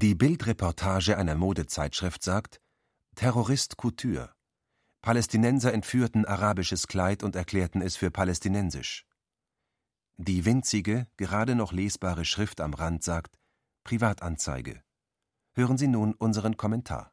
Die 0.00 0.14
Bildreportage 0.14 1.18
einer 1.18 1.34
Modezeitschrift 1.34 2.22
sagt: 2.22 2.60
Terrorist 3.16 3.76
Couture. 3.76 4.32
Palästinenser 5.02 5.74
entführten 5.74 6.24
arabisches 6.24 6.86
Kleid 6.86 7.24
und 7.24 7.34
erklärten 7.34 7.82
es 7.82 7.96
für 7.96 8.12
palästinensisch. 8.12 9.08
Die 10.16 10.44
winzige, 10.44 11.08
gerade 11.16 11.56
noch 11.56 11.72
lesbare 11.72 12.24
Schrift 12.24 12.60
am 12.60 12.74
Rand 12.74 13.02
sagt: 13.02 13.40
Privatanzeige. 13.82 14.84
Hören 15.56 15.78
Sie 15.78 15.88
nun 15.88 16.14
unseren 16.14 16.56
Kommentar. 16.56 17.12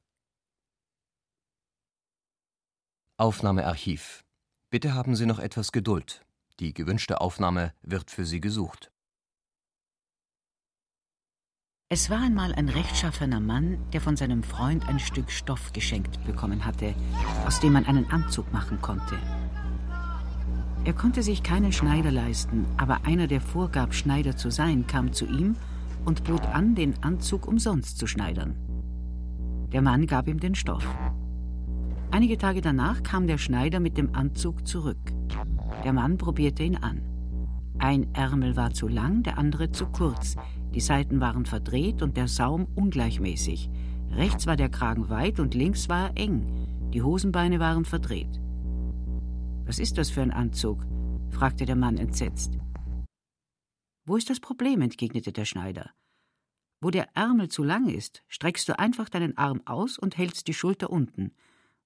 Aufnahmearchiv. 3.18 4.24
Bitte 4.70 4.94
haben 4.94 5.16
Sie 5.16 5.26
noch 5.26 5.40
etwas 5.40 5.72
Geduld. 5.72 6.24
Die 6.60 6.76
gewünschte 6.76 7.20
Aufnahme 7.20 7.74
wird 7.82 8.12
für 8.12 8.26
Sie 8.26 8.42
gesucht. 8.42 8.92
Es 11.88 12.10
war 12.10 12.20
einmal 12.20 12.52
ein 12.56 12.68
rechtschaffener 12.68 13.40
Mann, 13.40 13.78
der 13.94 14.02
von 14.02 14.16
seinem 14.16 14.42
Freund 14.42 14.90
ein 14.90 14.98
Stück 14.98 15.30
Stoff 15.30 15.72
geschenkt 15.72 16.18
bekommen 16.26 16.66
hatte, 16.66 16.96
aus 17.46 17.60
dem 17.60 17.74
man 17.74 17.86
einen 17.86 18.10
Anzug 18.10 18.52
machen 18.52 18.82
konnte. 18.82 19.20
Er 20.84 20.94
konnte 20.94 21.22
sich 21.22 21.44
keinen 21.44 21.72
Schneider 21.72 22.10
leisten, 22.10 22.66
aber 22.78 23.06
einer, 23.06 23.28
der 23.28 23.40
vorgab, 23.40 23.94
Schneider 23.94 24.36
zu 24.36 24.50
sein, 24.50 24.88
kam 24.88 25.14
zu 25.14 25.28
ihm 25.28 25.58
und 26.06 26.24
bot 26.24 26.44
an, 26.48 26.74
den 26.74 26.96
Anzug 27.04 27.48
umsonst 27.48 28.00
zu 28.00 28.08
schneidern. 28.08 28.56
Der 29.72 29.84
Mann 29.84 30.08
gab 30.08 30.28
ihm 30.28 30.40
den 30.40 30.56
Stoff. 30.56 30.88
Einige 32.10 32.40
Tage 32.40 32.62
danach 32.62 33.04
kam 33.04 33.28
der 33.28 33.38
Schneider 33.38 33.80
mit 33.80 33.96
dem 33.96 34.16
Anzug 34.16 34.68
zurück. 34.68 35.14
Der 35.84 35.94
Mann 35.94 36.18
probierte 36.18 36.64
ihn 36.64 36.78
an. 36.78 37.04
Ein 37.78 38.12
Ärmel 38.16 38.56
war 38.56 38.74
zu 38.74 38.88
lang, 38.88 39.22
der 39.22 39.38
andere 39.38 39.72
zu 39.72 39.86
kurz. 39.86 40.36
Die 40.76 40.82
Seiten 40.82 41.22
waren 41.22 41.46
verdreht 41.46 42.02
und 42.02 42.18
der 42.18 42.28
Saum 42.28 42.68
ungleichmäßig. 42.76 43.70
Rechts 44.12 44.46
war 44.46 44.58
der 44.58 44.68
Kragen 44.68 45.08
weit 45.08 45.40
und 45.40 45.54
links 45.54 45.88
war 45.88 46.10
er 46.10 46.18
eng. 46.18 46.92
Die 46.94 47.02
Hosenbeine 47.02 47.62
waren 47.62 47.86
verdreht. 47.86 48.42
Was 49.66 49.80
ist 49.80 49.98
das 49.98 50.10
für 50.10 50.22
ein 50.22 50.32
Anzug? 50.32 50.86
fragte 51.30 51.66
der 51.66 51.78
Mann 51.78 51.98
entsetzt. 51.98 52.58
Wo 54.06 54.18
ist 54.18 54.30
das 54.30 54.42
Problem? 54.42 54.82
entgegnete 54.82 55.32
der 55.32 55.46
Schneider. 55.46 55.92
Wo 56.82 56.92
der 56.92 57.16
Ärmel 57.16 57.48
zu 57.48 57.64
lang 57.64 57.88
ist, 57.88 58.24
streckst 58.28 58.68
du 58.68 58.78
einfach 58.78 59.08
deinen 59.08 59.38
Arm 59.38 59.62
aus 59.64 59.98
und 59.98 60.18
hältst 60.18 60.50
die 60.50 60.54
Schulter 60.54 60.90
unten. 60.90 61.32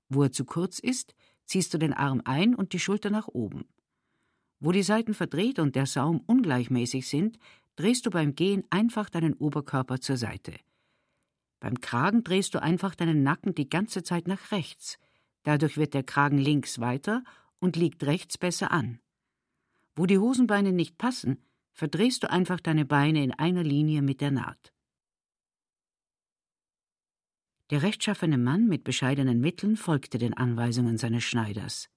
Wo 0.09 0.23
er 0.23 0.31
zu 0.31 0.45
kurz 0.45 0.79
ist, 0.79 1.13
ziehst 1.45 1.71
du 1.75 1.77
den 1.77 1.93
Arm 1.93 2.23
ein 2.25 2.55
und 2.55 2.73
die 2.73 2.79
Schulter 2.79 3.11
nach 3.11 3.27
oben. 3.27 3.65
Wo 4.59 4.71
die 4.71 4.83
Seiten 4.83 5.13
verdreht 5.13 5.59
und 5.59 5.75
der 5.75 5.85
Saum 5.85 6.21
ungleichmäßig 6.25 7.07
sind, 7.07 7.37
drehst 7.79 8.05
du 8.05 8.09
beim 8.09 8.35
Gehen 8.35 8.65
einfach 8.69 9.09
deinen 9.09 9.33
Oberkörper 9.35 10.01
zur 10.01 10.17
Seite. 10.17 10.53
Beim 11.61 11.79
Kragen 11.79 12.25
drehst 12.25 12.53
du 12.53 12.61
einfach 12.61 12.93
deinen 12.93 13.23
Nacken 13.23 13.55
die 13.55 13.69
ganze 13.69 14.03
Zeit 14.03 14.27
nach 14.27 14.51
rechts. 14.51 14.99
Dadurch 15.43 15.77
wird 15.77 15.93
der 15.93 16.03
Kragen 16.03 16.37
links 16.37 16.79
weiter 16.79 17.23
und 17.59 17.77
liegt 17.77 18.03
rechts 18.03 18.37
besser 18.37 18.71
an. 18.71 18.99
Wo 19.95 20.05
die 20.05 20.17
Hosenbeine 20.17 20.73
nicht 20.73 20.97
passen, 20.97 21.41
verdrehst 21.71 22.23
du 22.23 22.29
einfach 22.29 22.59
deine 22.59 22.83
Beine 22.83 23.23
in 23.23 23.31
einer 23.31 23.63
Linie 23.63 24.01
mit 24.01 24.19
der 24.19 24.31
Naht. 24.31 24.73
Der 27.69 27.81
rechtschaffene 27.81 28.37
Mann 28.37 28.67
mit 28.67 28.83
bescheidenen 28.83 29.39
Mitteln 29.39 29.77
folgte 29.77 30.17
den 30.17 30.33
Anweisungen 30.33 30.97
seines 30.97 31.23
Schneiders. 31.23 31.89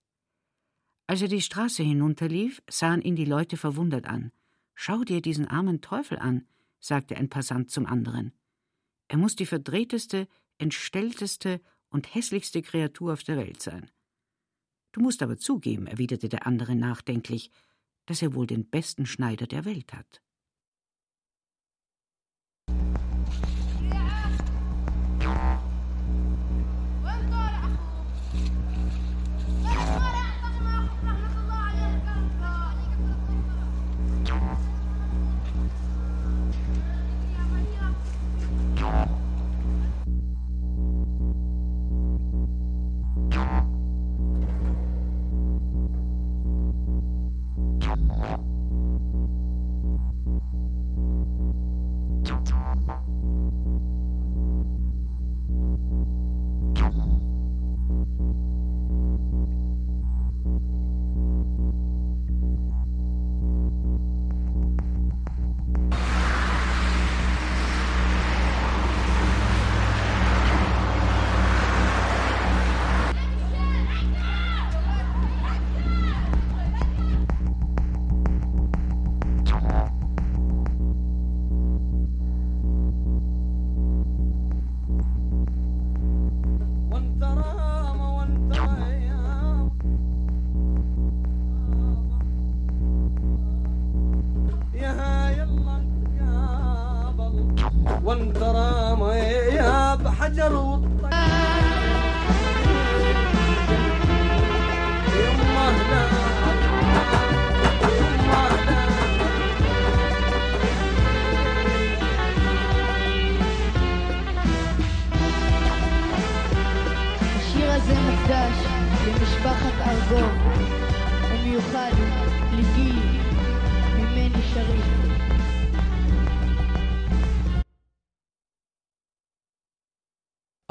Als 1.09 1.23
er 1.23 1.29
die 1.29 1.43
Straße 1.43 1.83
hinunterlief, 1.83 2.63
sahen 2.71 3.03
ihn 3.03 3.17
die 3.17 3.25
Leute 3.25 3.57
verwundert 3.57 4.07
an. 4.07 4.31
Schau 4.85 5.05
dir 5.05 5.23
diesen 5.23 5.47
armen 5.47 5.81
Teufel 5.81 6.19
an, 6.19 6.45
sagte 6.81 7.17
ein 7.17 7.29
Passant 7.29 7.71
zum 7.71 7.87
anderen. 7.87 8.33
Er 9.07 9.17
muss 9.17 9.37
die 9.37 9.47
verdrehteste, 9.47 10.27
entstellteste 10.59 11.61
und 11.91 12.13
hässlichste 12.17 12.63
Kreatur 12.63 13.13
auf 13.13 13.23
der 13.23 13.37
Welt 13.37 13.63
sein. 13.63 13.93
Du 14.91 15.01
musst 15.01 15.23
aber 15.23 15.39
zugeben, 15.39 15.87
erwiderte 15.87 16.29
der 16.29 16.49
andere 16.49 16.75
nachdenklich, 16.75 17.53
dass 18.07 18.23
er 18.23 18.35
wohl 18.35 18.49
den 18.49 18.69
besten 18.69 19.07
Schneider 19.07 19.47
der 19.47 19.65
Welt 19.65 19.93
hat. 19.93 20.21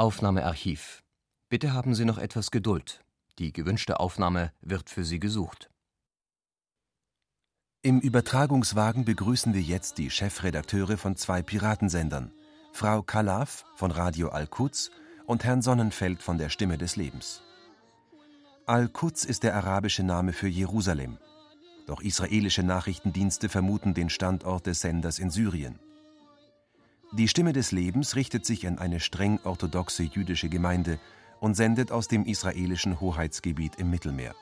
Aufnahmearchiv. 0.02 1.04
Bitte 1.48 1.74
haben 1.74 1.94
Sie 1.94 2.06
noch 2.06 2.18
etwas 2.18 2.50
Geduld. 2.50 3.04
Die 3.38 3.54
gewünschte 3.54 4.00
Aufnahme 4.00 4.52
wird 4.60 4.90
für 4.90 5.04
Sie 5.04 5.20
gesucht. 5.20 5.70
Im 7.84 8.00
Übertragungswagen 8.00 9.06
begrüßen 9.06 9.54
wir 9.54 9.62
jetzt 9.62 10.00
die 10.00 10.10
Chefredakteure 10.10 10.98
von 10.98 11.18
zwei 11.18 11.44
Piratensendern, 11.44 12.32
Frau 12.74 13.04
Kalaf 13.04 13.64
von 13.76 13.92
Radio 13.92 14.30
Al-Quds 14.30 14.90
und 15.28 15.44
Herrn 15.44 15.62
Sonnenfeld 15.62 16.24
von 16.24 16.40
der 16.40 16.50
Stimme 16.50 16.80
des 16.80 16.96
Lebens. 16.96 17.44
Al-Quds 18.66 19.24
ist 19.24 19.44
der 19.44 19.56
arabische 19.56 20.02
Name 20.02 20.34
für 20.34 20.48
Jerusalem. 20.48 21.20
Doch 21.86 22.02
israelische 22.02 22.64
Nachrichtendienste 22.64 23.50
vermuten 23.50 23.94
den 23.94 24.10
Standort 24.10 24.66
des 24.66 24.80
Senders 24.80 25.20
in 25.20 25.30
Syrien. 25.30 25.78
Die 27.14 27.28
Stimme 27.28 27.52
des 27.52 27.74
Lebens 27.74 28.16
richtet 28.16 28.46
sich 28.46 28.66
an 28.68 28.78
eine 28.78 29.02
streng 29.02 29.38
orthodoxe 29.44 30.04
jüdische 30.04 30.48
Gemeinde 30.48 30.98
und 31.42 31.56
sendet 31.56 31.92
aus 31.92 32.08
dem 32.08 32.24
israelischen 32.24 33.02
Hoheitsgebiet 33.02 33.76
im 33.76 33.90
Mittelmeer. 33.90 34.34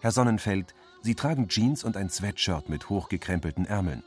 Herr 0.00 0.12
Sonnenfeld, 0.12 0.74
Sie 1.00 1.14
tragen 1.14 1.48
Jeans 1.48 1.82
und 1.82 1.96
ein 1.96 2.10
Sweatshirt 2.10 2.68
mit 2.68 2.90
hochgekrempelten 2.90 3.64
Ärmeln. 3.64 4.02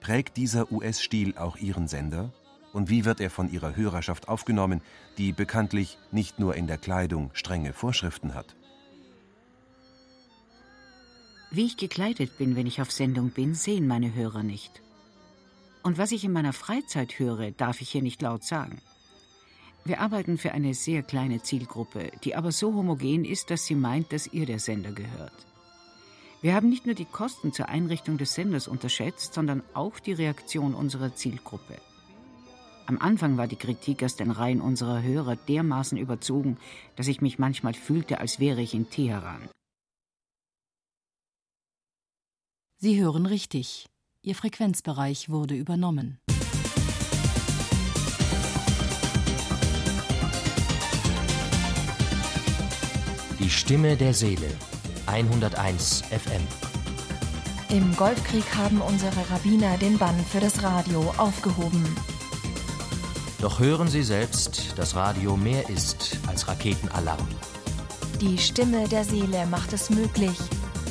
Prägt 0.00 0.36
dieser 0.36 0.72
US-Stil 0.72 1.38
auch 1.38 1.56
Ihren 1.56 1.86
Sender? 1.86 2.32
Und 2.72 2.90
wie 2.90 3.04
wird 3.04 3.20
er 3.20 3.30
von 3.30 3.50
Ihrer 3.50 3.76
Hörerschaft 3.76 4.28
aufgenommen, 4.28 4.80
die 5.18 5.32
bekanntlich 5.32 5.98
nicht 6.10 6.40
nur 6.40 6.56
in 6.56 6.66
der 6.66 6.78
Kleidung 6.78 7.30
strenge 7.32 7.72
Vorschriften 7.72 8.34
hat? 8.34 8.56
Wie 11.52 11.64
ich 11.66 11.76
gekleidet 11.76 12.36
bin, 12.38 12.56
wenn 12.56 12.66
ich 12.66 12.82
auf 12.82 12.90
Sendung 12.90 13.30
bin, 13.30 13.54
sehen 13.54 13.86
meine 13.86 14.14
Hörer 14.14 14.42
nicht. 14.42 14.82
Und 15.82 15.98
was 15.98 16.12
ich 16.12 16.24
in 16.24 16.32
meiner 16.32 16.52
Freizeit 16.52 17.18
höre, 17.18 17.50
darf 17.50 17.80
ich 17.80 17.90
hier 17.90 18.02
nicht 18.02 18.20
laut 18.22 18.44
sagen. 18.44 18.80
Wir 19.84 20.00
arbeiten 20.00 20.36
für 20.36 20.52
eine 20.52 20.74
sehr 20.74 21.02
kleine 21.02 21.42
Zielgruppe, 21.42 22.10
die 22.24 22.34
aber 22.34 22.52
so 22.52 22.74
homogen 22.74 23.24
ist, 23.24 23.50
dass 23.50 23.64
sie 23.64 23.74
meint, 23.74 24.12
dass 24.12 24.26
ihr 24.26 24.44
der 24.44 24.58
Sender 24.58 24.92
gehört. 24.92 25.46
Wir 26.40 26.54
haben 26.54 26.68
nicht 26.68 26.86
nur 26.86 26.94
die 26.94 27.04
Kosten 27.04 27.52
zur 27.52 27.68
Einrichtung 27.68 28.18
des 28.18 28.34
Senders 28.34 28.68
unterschätzt, 28.68 29.34
sondern 29.34 29.62
auch 29.74 29.98
die 29.98 30.12
Reaktion 30.12 30.74
unserer 30.74 31.14
Zielgruppe. 31.14 31.76
Am 32.86 32.98
Anfang 32.98 33.36
war 33.36 33.46
die 33.46 33.56
Kritik 33.56 34.02
aus 34.02 34.16
den 34.16 34.30
Reihen 34.30 34.60
unserer 34.60 35.02
Hörer 35.02 35.36
dermaßen 35.36 35.98
überzogen, 35.98 36.58
dass 36.96 37.08
ich 37.08 37.20
mich 37.20 37.38
manchmal 37.38 37.74
fühlte, 37.74 38.20
als 38.20 38.40
wäre 38.40 38.62
ich 38.62 38.72
in 38.72 38.88
Teheran. 38.88 39.48
Sie 42.78 43.00
hören 43.00 43.26
richtig. 43.26 43.88
Ihr 44.28 44.34
Frequenzbereich 44.34 45.30
wurde 45.30 45.54
übernommen. 45.54 46.18
Die 53.38 53.48
Stimme 53.48 53.96
der 53.96 54.12
Seele. 54.12 54.50
101 55.06 56.02
FM. 56.10 56.42
Im 57.70 57.96
Golfkrieg 57.96 58.44
haben 58.54 58.82
unsere 58.82 59.30
Rabbiner 59.30 59.78
den 59.78 59.96
Bann 59.96 60.22
für 60.30 60.40
das 60.40 60.62
Radio 60.62 61.10
aufgehoben. 61.16 61.86
Doch 63.40 63.60
hören 63.60 63.88
Sie 63.88 64.02
selbst, 64.02 64.74
dass 64.76 64.94
Radio 64.94 65.38
mehr 65.38 65.70
ist 65.70 66.18
als 66.26 66.46
Raketenalarm. 66.48 67.28
Die 68.20 68.36
Stimme 68.36 68.86
der 68.88 69.04
Seele 69.04 69.46
macht 69.46 69.72
es 69.72 69.88
möglich, 69.88 70.36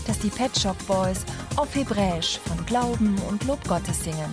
dass 0.08 0.18
die 0.18 0.30
Pet 0.30 0.58
Shop 0.58 0.78
Boys 0.88 1.24
auf 1.58 1.74
Hebräisch 1.74 2.40
von 2.46 2.64
Glauben 2.66 3.18
und 3.30 3.44
Lob 3.46 3.68
Gottes 3.68 4.04
singen. 4.04 4.32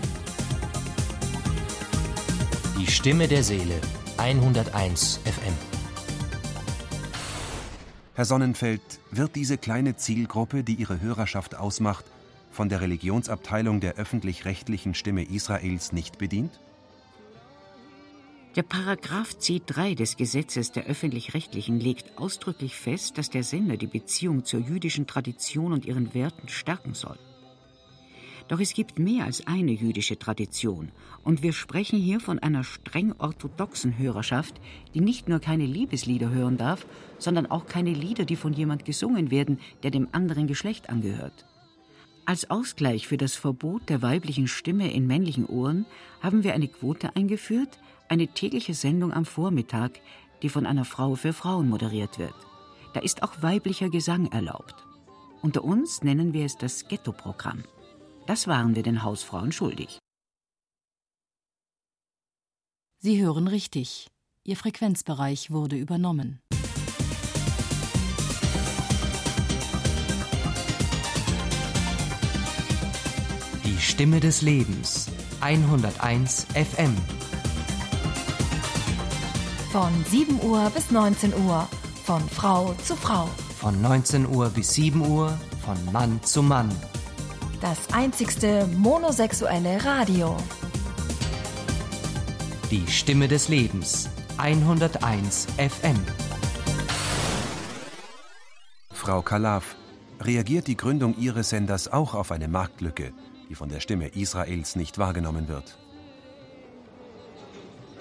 Die 2.79 2.87
Stimme 2.87 3.27
der 3.27 3.43
Seele. 3.43 3.81
101 4.19 5.21
FM. 5.25 5.55
Herr 8.15 8.25
Sonnenfeld, 8.27 8.83
wird 9.11 9.35
diese 9.35 9.59
kleine 9.59 9.97
Zielgruppe, 9.97 10.63
die 10.63 10.75
Ihre 10.75 11.01
Hörerschaft 11.01 11.57
ausmacht, 11.57 12.05
von 12.51 12.69
der 12.69 12.81
Religionsabteilung 12.81 13.81
der 13.81 13.95
öffentlich-rechtlichen 13.95 14.95
Stimme 14.95 15.25
Israels 15.25 15.93
nicht 15.93 16.19
bedient? 16.19 16.61
Der 18.57 18.63
Paragraph 18.63 19.31
C3 19.33 19.97
des 19.97 20.17
Gesetzes 20.17 20.71
der 20.71 20.85
öffentlich-rechtlichen 20.85 21.81
legt 21.81 22.17
ausdrücklich 22.17 22.77
fest, 22.77 23.19
dass 23.19 23.29
der 23.29 23.43
Sender 23.43 23.77
die 23.77 23.89
Beziehung 23.89 24.45
zur 24.45 24.61
jüdischen 24.61 25.09
Tradition 25.09 25.73
und 25.73 25.87
ihren 25.87 26.15
Werten 26.15 26.49
stärken 26.49 26.95
soll. 26.95 27.19
Doch 28.47 28.61
es 28.61 28.73
gibt 28.73 29.01
mehr 29.01 29.25
als 29.25 29.45
eine 29.49 29.73
jüdische 29.73 30.21
Tradition, 30.21 30.93
und 31.25 31.43
wir 31.43 31.53
sprechen 31.53 31.99
hier 31.99 32.21
von 32.21 32.39
einer 32.39 32.63
streng 32.63 33.13
orthodoxen 33.19 33.99
Hörerschaft, 33.99 34.61
die 34.95 35.01
nicht 35.01 35.29
nur 35.29 35.41
keine 35.41 35.67
Liebeslieder 35.67 36.31
hören 36.31 36.57
darf, 36.57 36.87
sondern 37.19 37.47
auch 37.47 37.67
keine 37.67 37.93
Lieder, 37.93 38.25
die 38.25 38.37
von 38.37 38.53
jemand 38.53 38.85
gesungen 38.85 39.33
werden, 39.33 39.59
der 39.83 39.91
dem 39.91 40.07
anderen 40.13 40.47
Geschlecht 40.47 40.91
angehört. 40.91 41.45
Als 42.27 42.49
Ausgleich 42.51 43.09
für 43.09 43.17
das 43.17 43.35
Verbot 43.35 43.89
der 43.89 44.01
weiblichen 44.01 44.47
Stimme 44.47 44.93
in 44.93 45.09
männlichen 45.09 45.45
Ohren 45.45 45.87
haben 46.21 46.45
wir 46.45 46.55
eine 46.55 46.69
Quote 46.69 47.17
eingeführt, 47.17 47.81
eine 48.15 48.29
tägliche 48.29 48.75
Sendung 48.75 49.13
am 49.13 49.25
Vormittag, 49.25 50.01
die 50.41 50.49
von 50.49 50.67
einer 50.67 50.85
Frau 50.85 51.17
für 51.17 51.33
Frauen 51.33 51.69
moderiert 51.69 52.17
wird. 52.19 52.35
Da 52.93 53.01
ist 53.01 53.25
auch 53.25 53.43
weiblicher 53.43 53.91
Gesang 53.91 54.31
erlaubt. 54.31 54.77
Unter 55.43 55.65
uns 55.65 56.03
nennen 56.03 56.33
wir 56.33 56.45
es 56.45 56.57
das 56.57 56.87
Ghetto-Programm. 56.87 57.65
Das 58.27 58.47
waren 58.47 58.77
wir 58.77 58.85
den 58.85 59.03
Hausfrauen 59.03 59.51
schuldig. 59.51 59.99
Sie 63.01 63.21
hören 63.21 63.49
richtig. 63.49 64.07
Ihr 64.45 64.57
Frequenzbereich 64.57 65.51
wurde 65.51 65.77
übernommen. 65.77 66.41
Die 73.65 73.79
Stimme 73.79 74.21
des 74.21 74.41
Lebens. 74.41 75.11
101 75.41 76.47
FM. 76.55 76.97
Von 79.75 80.05
7 80.05 80.41
Uhr 80.41 80.71
bis 80.71 80.93
19 80.93 81.35
Uhr. 81.35 81.69
Von 82.05 82.23
Frau 82.29 82.73
zu 82.75 82.95
Frau. 82.95 83.29
Von 83.59 83.83
19 83.83 84.25
Uhr 84.25 84.49
bis 84.51 84.73
7 84.75 85.05
Uhr. 85.05 85.37
Von 85.65 85.77
Mann 85.93 86.23
zu 86.23 86.45
Mann. 86.45 86.71
Das 87.61 87.93
einzigste 87.93 88.69
monosexuelle 88.69 89.85
Radio. 89.85 90.37
Die 92.71 92.87
Stimme 92.87 93.27
des 93.27 93.49
Lebens. 93.49 94.09
101 94.37 95.49
FM. 95.57 96.01
Frau 98.93 99.23
Kalaf, 99.23 99.75
reagiert 100.21 100.69
die 100.69 100.77
Gründung 100.77 101.17
Ihres 101.19 101.49
Senders 101.49 101.93
auch 101.93 102.15
auf 102.15 102.31
eine 102.31 102.47
Marktlücke, 102.47 103.13
die 103.49 103.57
von 103.57 103.69
der 103.71 103.81
Stimme 103.81 104.07
Israels 104.07 104.77
nicht 104.77 104.99
wahrgenommen 104.99 105.49
wird? 105.49 105.77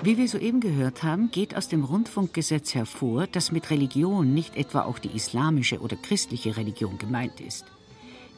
Wie 0.06 0.18
wir 0.18 0.28
soeben 0.28 0.60
gehört 0.60 1.04
haben, 1.04 1.32
geht 1.32 1.56
aus 1.56 1.70
dem 1.70 1.86
Rundfunkgesetz 1.86 2.76
hervor, 2.76 3.26
dass 3.26 3.54
mit 3.54 3.70
Religion 3.70 4.34
nicht 4.34 4.58
etwa 4.58 4.82
auch 4.82 5.00
die 5.00 5.16
islamische 5.16 5.80
oder 5.80 5.96
christliche 5.96 6.58
Religion 6.58 6.98
gemeint 6.98 7.40
ist. 7.40 7.64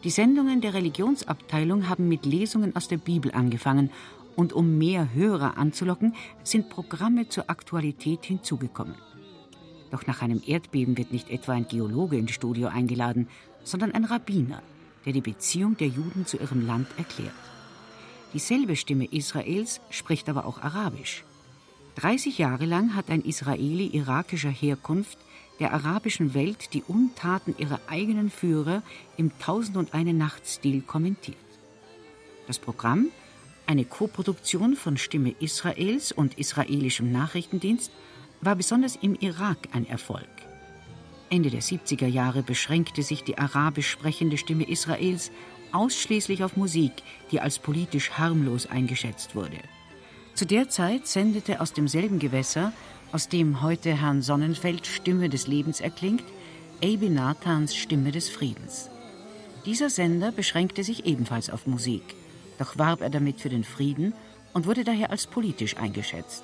Die 0.03 0.11
Sendungen 0.11 0.61
der 0.61 0.75
Religionsabteilung 0.75 1.89
haben 1.89 2.07
mit 2.07 2.23
Lesungen 2.23 2.75
aus 2.75 2.87
der 2.87 2.97
Bibel 2.97 3.31
angefangen 3.31 3.89
und 4.35 4.53
um 4.53 4.77
mehr 4.77 5.15
Hörer 5.15 5.57
anzulocken, 5.57 6.13
sind 6.43 6.69
Programme 6.69 7.29
zur 7.29 7.49
Aktualität 7.49 8.25
hinzugekommen. 8.25 8.93
Doch 9.89 10.05
nach 10.05 10.21
einem 10.21 10.43
Erdbeben 10.45 10.99
wird 10.99 11.11
nicht 11.11 11.31
etwa 11.31 11.53
ein 11.53 11.67
Geologe 11.67 12.17
ins 12.17 12.33
Studio 12.33 12.67
eingeladen, 12.67 13.27
sondern 13.63 13.91
ein 13.93 14.05
Rabbiner, 14.05 14.61
der 15.07 15.13
die 15.13 15.21
Beziehung 15.21 15.77
der 15.77 15.87
Juden 15.87 16.27
zu 16.27 16.37
ihrem 16.37 16.67
Land 16.67 16.89
erklärt. 16.97 17.33
Dieselbe 18.35 18.75
Stimme 18.75 19.05
Israels 19.05 19.81
spricht 19.89 20.29
aber 20.29 20.45
auch 20.45 20.61
Arabisch. 20.61 21.23
30 21.95 22.37
Jahre 22.37 22.65
lang 22.65 22.93
hat 22.93 23.09
ein 23.09 23.21
Israeli 23.21 23.87
irakischer 23.87 24.49
Herkunft 24.49 25.17
der 25.59 25.73
arabischen 25.73 26.33
Welt 26.33 26.73
die 26.73 26.83
Untaten 26.83 27.55
ihrer 27.57 27.79
eigenen 27.87 28.29
Führer 28.29 28.83
im 29.15 29.31
Tausend 29.39 29.77
und 29.77 29.93
eine 29.93 30.13
Nacht-Stil 30.13 30.81
kommentiert. 30.81 31.37
Das 32.47 32.59
Programm, 32.59 33.07
eine 33.65 33.85
Koproduktion 33.85 34.75
von 34.75 34.97
Stimme 34.97 35.33
Israels 35.39 36.11
und 36.11 36.37
israelischem 36.37 37.11
Nachrichtendienst, 37.11 37.91
war 38.41 38.55
besonders 38.55 38.97
im 38.97 39.15
Irak 39.15 39.57
ein 39.71 39.87
Erfolg. 39.87 40.27
Ende 41.29 41.49
der 41.49 41.61
70er 41.61 42.07
Jahre 42.07 42.43
beschränkte 42.43 43.01
sich 43.01 43.23
die 43.23 43.37
arabisch 43.37 43.89
sprechende 43.89 44.37
Stimme 44.37 44.67
Israels 44.69 45.31
ausschließlich 45.71 46.43
auf 46.43 46.57
Musik, 46.57 46.91
die 47.31 47.39
als 47.39 47.57
politisch 47.57 48.11
harmlos 48.11 48.67
eingeschätzt 48.67 49.35
wurde. 49.35 49.57
Zu 50.35 50.45
der 50.45 50.67
Zeit 50.67 51.07
sendete 51.07 51.61
aus 51.61 51.71
demselben 51.71 52.19
Gewässer, 52.19 52.73
aus 53.13 53.29
dem 53.29 53.61
heute 53.61 53.95
Herrn 53.95 54.21
Sonnenfeld 54.21 54.85
Stimme 54.85 55.29
des 55.29 55.47
Lebens 55.47 55.79
erklingt, 55.79 56.25
Abi 56.83 57.09
Nathans 57.09 57.73
Stimme 57.73 58.11
des 58.11 58.27
Friedens. 58.27 58.89
Dieser 59.65 59.89
Sender 59.89 60.33
beschränkte 60.33 60.83
sich 60.83 61.05
ebenfalls 61.05 61.49
auf 61.49 61.67
Musik, 61.67 62.03
doch 62.57 62.77
warb 62.77 62.99
er 62.99 63.09
damit 63.09 63.39
für 63.39 63.47
den 63.47 63.63
Frieden 63.63 64.13
und 64.51 64.67
wurde 64.67 64.83
daher 64.83 65.09
als 65.09 65.25
politisch 65.25 65.77
eingeschätzt. 65.77 66.43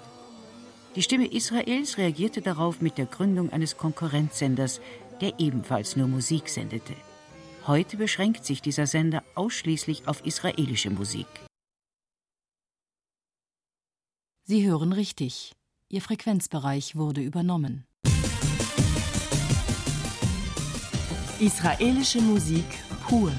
Die 0.95 1.01
Stimme 1.01 1.27
Israels 1.27 1.97
reagierte 1.97 2.41
darauf 2.41 2.79
mit 2.79 2.97
der 2.97 3.07
Gründung 3.07 3.51
eines 3.51 3.75
Konkurrenzsenders, 3.75 4.79
der 5.19 5.33
ebenfalls 5.37 5.97
nur 5.97 6.07
Musik 6.07 6.47
sendete. 6.47 6.93
Heute 7.67 7.97
beschränkt 7.97 8.45
sich 8.45 8.61
dieser 8.61 8.87
Sender 8.87 9.21
ausschließlich 9.35 10.07
auf 10.07 10.25
israelische 10.25 10.91
Musik. 10.91 11.27
Sie 14.43 14.67
hören 14.67 14.91
richtig. 14.91 15.53
Ihr 15.87 16.01
Frequenzbereich 16.01 16.95
wurde 16.95 17.21
übernommen. 17.21 17.85
Israelische 21.39 22.21
Musik 22.21 22.65
pur. 23.07 23.31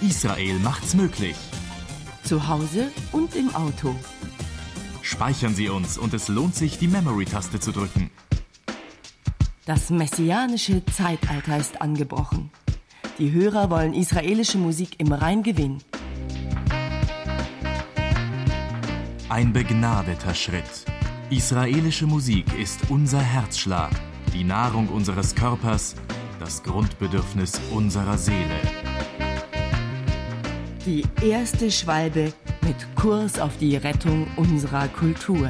Israel 0.00 0.58
macht's 0.60 0.94
möglich. 0.94 1.36
Zu 2.22 2.48
Hause 2.48 2.92
und 3.12 3.34
im 3.34 3.54
Auto. 3.54 3.94
Speichern 5.02 5.54
Sie 5.54 5.68
uns 5.68 5.98
und 5.98 6.14
es 6.14 6.28
lohnt 6.28 6.54
sich, 6.54 6.78
die 6.78 6.88
Memory-Taste 6.88 7.58
zu 7.58 7.72
drücken. 7.72 8.10
Das 9.66 9.90
messianische 9.90 10.84
Zeitalter 10.86 11.56
ist 11.56 11.82
angebrochen. 11.82 12.50
Die 13.18 13.32
Hörer 13.32 13.68
wollen 13.70 13.94
israelische 13.94 14.58
Musik 14.58 15.00
im 15.00 15.12
Rein 15.12 15.42
gewinnen. 15.42 15.82
Ein 19.38 19.52
begnadeter 19.52 20.34
Schritt. 20.34 20.84
Israelische 21.30 22.08
Musik 22.08 22.46
ist 22.58 22.90
unser 22.90 23.20
Herzschlag, 23.20 23.92
die 24.34 24.42
Nahrung 24.42 24.88
unseres 24.88 25.32
Körpers, 25.32 25.94
das 26.40 26.60
Grundbedürfnis 26.64 27.60
unserer 27.70 28.18
Seele. 28.18 28.60
Die 30.84 31.04
erste 31.22 31.70
Schwalbe 31.70 32.32
mit 32.62 32.96
Kurs 32.96 33.38
auf 33.38 33.56
die 33.58 33.76
Rettung 33.76 34.26
unserer 34.36 34.88
Kultur. 34.88 35.48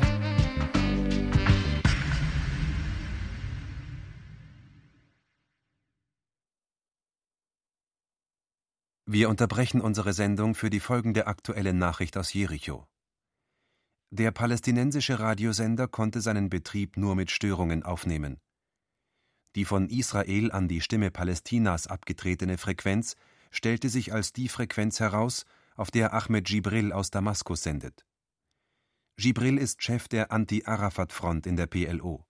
Wir 9.07 9.31
unterbrechen 9.31 9.81
unsere 9.81 10.13
Sendung 10.13 10.55
für 10.55 10.69
die 10.69 10.81
folgende 10.81 11.27
aktuelle 11.27 11.73
Nachricht 11.73 12.19
aus 12.19 12.35
Jericho. 12.35 12.87
Der 14.11 14.31
palästinensische 14.31 15.21
Radiosender 15.21 15.87
konnte 15.87 16.21
seinen 16.21 16.49
Betrieb 16.49 16.97
nur 16.97 17.15
mit 17.15 17.31
Störungen 17.31 17.83
aufnehmen. 17.83 18.41
Die 19.55 19.65
von 19.65 19.91
Israel 19.91 20.51
an 20.51 20.67
die 20.69 20.81
Stimme 20.81 21.11
Palästinas 21.11 21.87
abgetretene 21.87 22.59
Frequenz 22.59 23.17
stellte 23.51 23.89
sich 23.89 24.13
als 24.13 24.33
die 24.33 24.49
Frequenz 24.49 25.01
heraus, 25.01 25.45
auf 25.77 25.91
der 25.91 26.15
Ahmed 26.15 26.47
Gibril 26.47 26.93
aus 26.93 27.11
Damaskus 27.11 27.63
sendet. 27.63 28.05
Gibril 29.17 29.59
ist 29.59 29.83
Chef 29.83 30.09
der 30.09 30.33
Anti-Arafat-Front 30.33 31.47
in 31.47 31.57
der 31.57 31.67
PLO. 31.67 32.25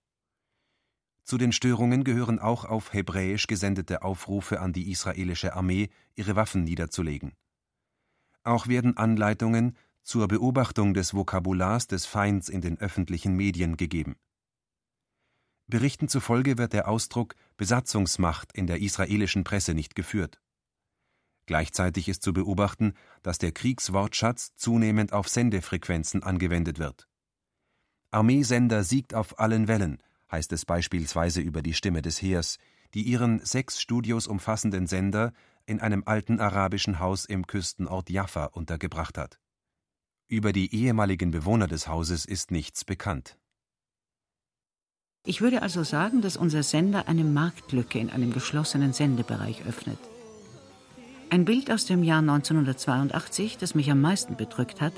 Zu 1.23 1.39
den 1.39 1.53
Störungen 1.53 2.05
gehören 2.05 2.39
auch 2.39 2.65
auf 2.65 2.93
Hebräisch 2.93 3.47
gesendete 3.47 4.03
Aufrufe 4.03 4.61
an 4.61 4.73
die 4.73 4.91
israelische 4.91 5.55
Armee, 5.55 5.91
ihre 6.15 6.35
Waffen 6.35 6.65
niederzulegen. 6.65 7.35
Auch 8.43 8.67
werden 8.67 8.97
Anleitungen 8.97 9.77
zur 10.09 10.27
Beobachtung 10.27 10.95
des 10.95 11.13
Vokabulars 11.13 11.87
des 11.87 12.07
Feinds 12.07 12.49
in 12.49 12.63
den 12.63 12.81
öffentlichen 12.81 13.37
Medien 13.37 13.77
gegeben. 13.77 14.17
Berichten 15.67 16.09
zufolge 16.09 16.57
wird 16.57 16.73
der 16.73 16.89
Ausdruck 16.89 17.35
Besatzungsmacht 17.59 18.51
in 18.55 18.67
der 18.67 18.81
israelischen 18.81 19.45
Presse 19.45 19.75
nicht 19.75 19.95
geführt. 19.95 20.41
Gleichzeitig 21.45 22.09
ist 22.09 22.23
zu 22.23 22.33
beobachten, 22.33 22.95
dass 23.23 23.37
der 23.37 23.53
Kriegswortschatz 23.53 24.55
zunehmend 24.57 25.13
auf 25.13 25.29
Sendefrequenzen 25.29 26.23
angewendet 26.23 26.79
wird. 26.79 27.07
Armeesender 28.11 28.85
siegt 28.85 29.13
auf 29.13 29.39
allen 29.39 29.69
Wellen, 29.69 30.03
heißt 30.33 30.53
es 30.53 30.65
beispielsweise 30.65 31.43
über 31.43 31.61
die 31.61 31.75
Stimme 31.75 32.01
des 32.01 32.23
Heers, 32.23 32.57
die 32.95 33.03
ihren 33.03 33.45
sechs 33.45 33.79
Studios 33.79 34.27
umfassenden 34.27 34.87
Sender 34.87 35.35
in 35.67 35.81
einem 35.81 36.03
alten 36.07 36.41
arabischen 36.41 36.99
Haus 36.99 37.27
im 37.27 37.47
Küstenort 37.47 38.09
Jaffa 38.09 38.47
untergebracht 38.47 39.19
hat. 39.19 39.39
Über 40.31 40.53
die 40.53 40.75
ehemaligen 40.75 41.31
Bewohner 41.31 41.69
des 41.69 41.89
Hauses 41.89 42.27
ist 42.27 42.51
nichts 42.51 42.85
bekannt. 42.85 43.39
Ich 45.25 45.41
würde 45.41 45.63
also 45.63 45.85
sagen, 45.85 46.21
dass 46.21 46.37
unser 46.37 46.63
Sender 46.63 47.09
eine 47.09 47.25
Marktlücke 47.25 47.99
in 47.99 48.11
einem 48.11 48.35
geschlossenen 48.35 48.93
Sendebereich 48.93 49.65
öffnet. 49.67 49.99
Ein 51.31 51.47
Bild 51.47 51.71
aus 51.71 51.87
dem 51.87 52.03
Jahr 52.03 52.19
1982, 52.19 53.57
das 53.57 53.75
mich 53.75 53.91
am 53.91 54.03
meisten 54.03 54.37
bedrückt 54.37 54.83
hat, 54.83 54.93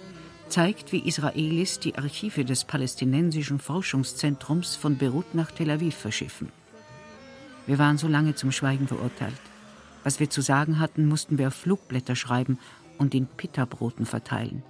zeigt, 0.49 0.91
wie 0.91 1.07
Israelis 1.07 1.79
die 1.79 1.95
Archive 1.95 2.45
des 2.45 2.65
palästinensischen 2.65 3.61
Forschungszentrums 3.61 4.75
von 4.75 4.99
Beirut 4.99 5.37
nach 5.37 5.53
Tel 5.53 5.71
Aviv 5.71 5.95
verschiffen. 5.95 6.49
Wir 7.69 7.79
waren 7.79 7.99
so 7.99 8.09
lange 8.09 8.35
zum 8.35 8.51
Schweigen 8.51 8.89
verurteilt. 8.89 9.41
Was 10.03 10.19
wir 10.19 10.29
zu 10.29 10.41
sagen 10.41 10.81
hatten, 10.81 11.07
mussten 11.07 11.39
wir 11.39 11.49
auf 11.49 11.55
Flugblätter 11.55 12.17
schreiben 12.17 12.59
und 12.99 13.15
in 13.15 13.29
Pitterbroten 13.29 14.07
verteilen. 14.07 14.65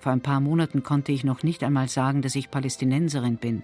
Vor 0.00 0.12
ein 0.12 0.22
paar 0.22 0.40
Monaten 0.40 0.82
konnte 0.82 1.12
ich 1.12 1.24
noch 1.24 1.42
nicht 1.42 1.62
einmal 1.62 1.88
sagen, 1.88 2.22
dass 2.22 2.34
ich 2.34 2.50
Palästinenserin 2.50 3.36
bin. 3.36 3.62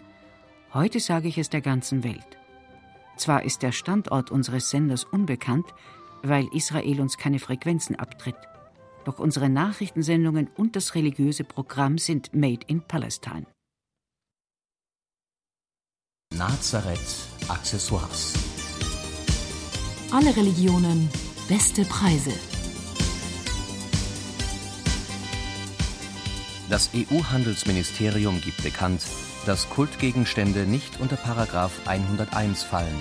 Heute 0.75 1.01
sage 1.01 1.29
ich 1.29 1.38
es 1.38 1.49
der 1.49 1.62
ganzen 1.62 2.05
Welt. 2.05 2.37
Zwar 3.16 3.42
ist 3.42 3.62
der 3.62 3.72
Standort 3.72 4.31
unseres 4.31 4.68
Senders 4.68 5.05
unbekannt, 5.05 5.66
weil 6.22 6.46
Israel 6.53 7.01
uns 7.01 7.16
keine 7.16 7.38
Frequenzen 7.38 7.96
abtritt. 7.96 8.37
Doch 9.07 9.18
unsere 9.18 9.49
Nachrichtensendungen 9.49 10.51
und 10.57 10.77
das 10.77 10.94
religiöse 10.94 11.44
Programm 11.44 11.96
sind 11.96 12.35
made 12.35 12.66
in 12.66 12.83
Palestine. 12.83 13.46
Nazareth 16.35 17.29
Accessoires. 17.49 18.35
Alle 20.12 20.37
Religionen, 20.37 21.09
beste 21.49 21.85
Preise. 21.85 22.33
Das 26.68 26.90
EU-Handelsministerium 26.94 28.40
gibt 28.40 28.62
bekannt, 28.64 29.02
dass 29.46 29.70
Kultgegenstände 29.70 30.66
nicht 30.66 31.00
unter 31.00 31.14
Paragraph 31.16 31.72
101 31.87 32.64
fallen, 32.64 32.98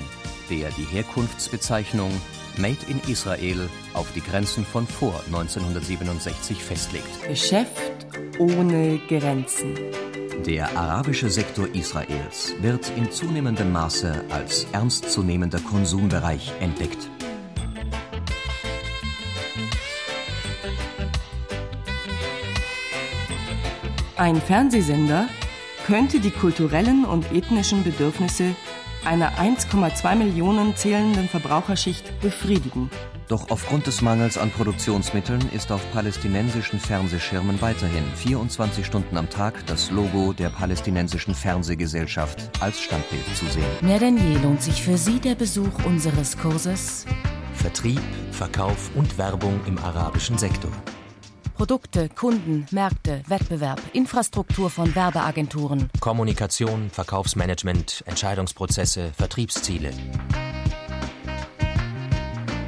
der 0.51 0.69
die 0.71 0.86
Herkunftsbezeichnung 0.86 2.12
Made 2.58 2.78
in 2.88 3.01
Israel 3.12 3.67
auf 3.93 4.08
die 4.13 4.21
Grenzen 4.21 4.65
von 4.65 4.88
vor 4.88 5.19
1967 5.25 6.63
festlegt. 6.63 7.28
Geschäft 7.28 8.06
ohne 8.38 8.99
Grenzen. 9.10 9.73
Der 10.45 10.78
arabische 10.78 11.32
Sektor 11.32 11.67
Israels 11.73 12.54
wird 12.62 12.91
in 12.95 13.12
zunehmendem 13.12 13.71
Maße 13.71 14.25
als 14.30 14.67
ernstzunehmender 14.73 15.60
Konsumbereich 15.60 16.54
entdeckt. 16.60 17.10
Ein 24.17 24.38
Fernsehsender 24.38 25.28
könnte 25.86 26.21
die 26.21 26.32
kulturellen 26.32 27.04
und 27.04 27.34
ethnischen 27.34 27.84
Bedürfnisse 27.84 28.56
einer 29.04 29.34
1,2 29.34 30.15
Millionen 30.15 30.73
zählenden 30.78 31.28
Verbraucherschicht 31.28 32.21
befriedigen. 32.21 32.89
Doch 33.28 33.49
aufgrund 33.49 33.88
des 33.88 34.01
Mangels 34.01 34.38
an 34.38 34.51
Produktionsmitteln 34.51 35.49
ist 35.51 35.69
auf 35.69 35.82
palästinensischen 35.91 36.80
Fernsehschirmen 36.80 37.62
weiterhin 37.62 38.06
24 38.15 38.86
Stunden 38.86 39.17
am 39.17 39.30
Tag 39.30 39.65
das 39.65 39.91
Logo 39.91 40.32
der 40.32 40.49
palästinensischen 40.49 41.36
Fernsehgesellschaft 41.36 42.49
als 42.62 42.82
Standbild 42.82 43.25
zu 43.36 43.47
sehen. 43.47 43.65
Mehr 43.82 43.99
denn 43.99 44.17
je 44.17 44.38
lohnt 44.38 44.62
sich 44.62 44.82
für 44.82 44.97
Sie 44.97 45.19
der 45.19 45.36
Besuch 45.36 45.84
unseres 45.86 46.38
Kurses 46.38 47.06
Vertrieb, 47.54 48.01
Verkauf 48.32 48.91
und 48.95 49.17
Werbung 49.17 49.60
im 49.65 49.78
arabischen 49.80 50.38
Sektor. 50.38 50.71
Produkte, 51.56 52.10
Kunden, 52.10 52.65
Märkte, 52.72 53.24
Wettbewerb, 53.28 53.82
Infrastruktur 53.94 54.70
von 54.70 54.94
Werbeagenturen. 54.94 55.89
Kommunikation, 56.02 56.89
Verkaufsmanagement, 56.89 58.04
Entscheidungsprozesse, 58.06 59.13
Vertriebsziele. 59.15 59.91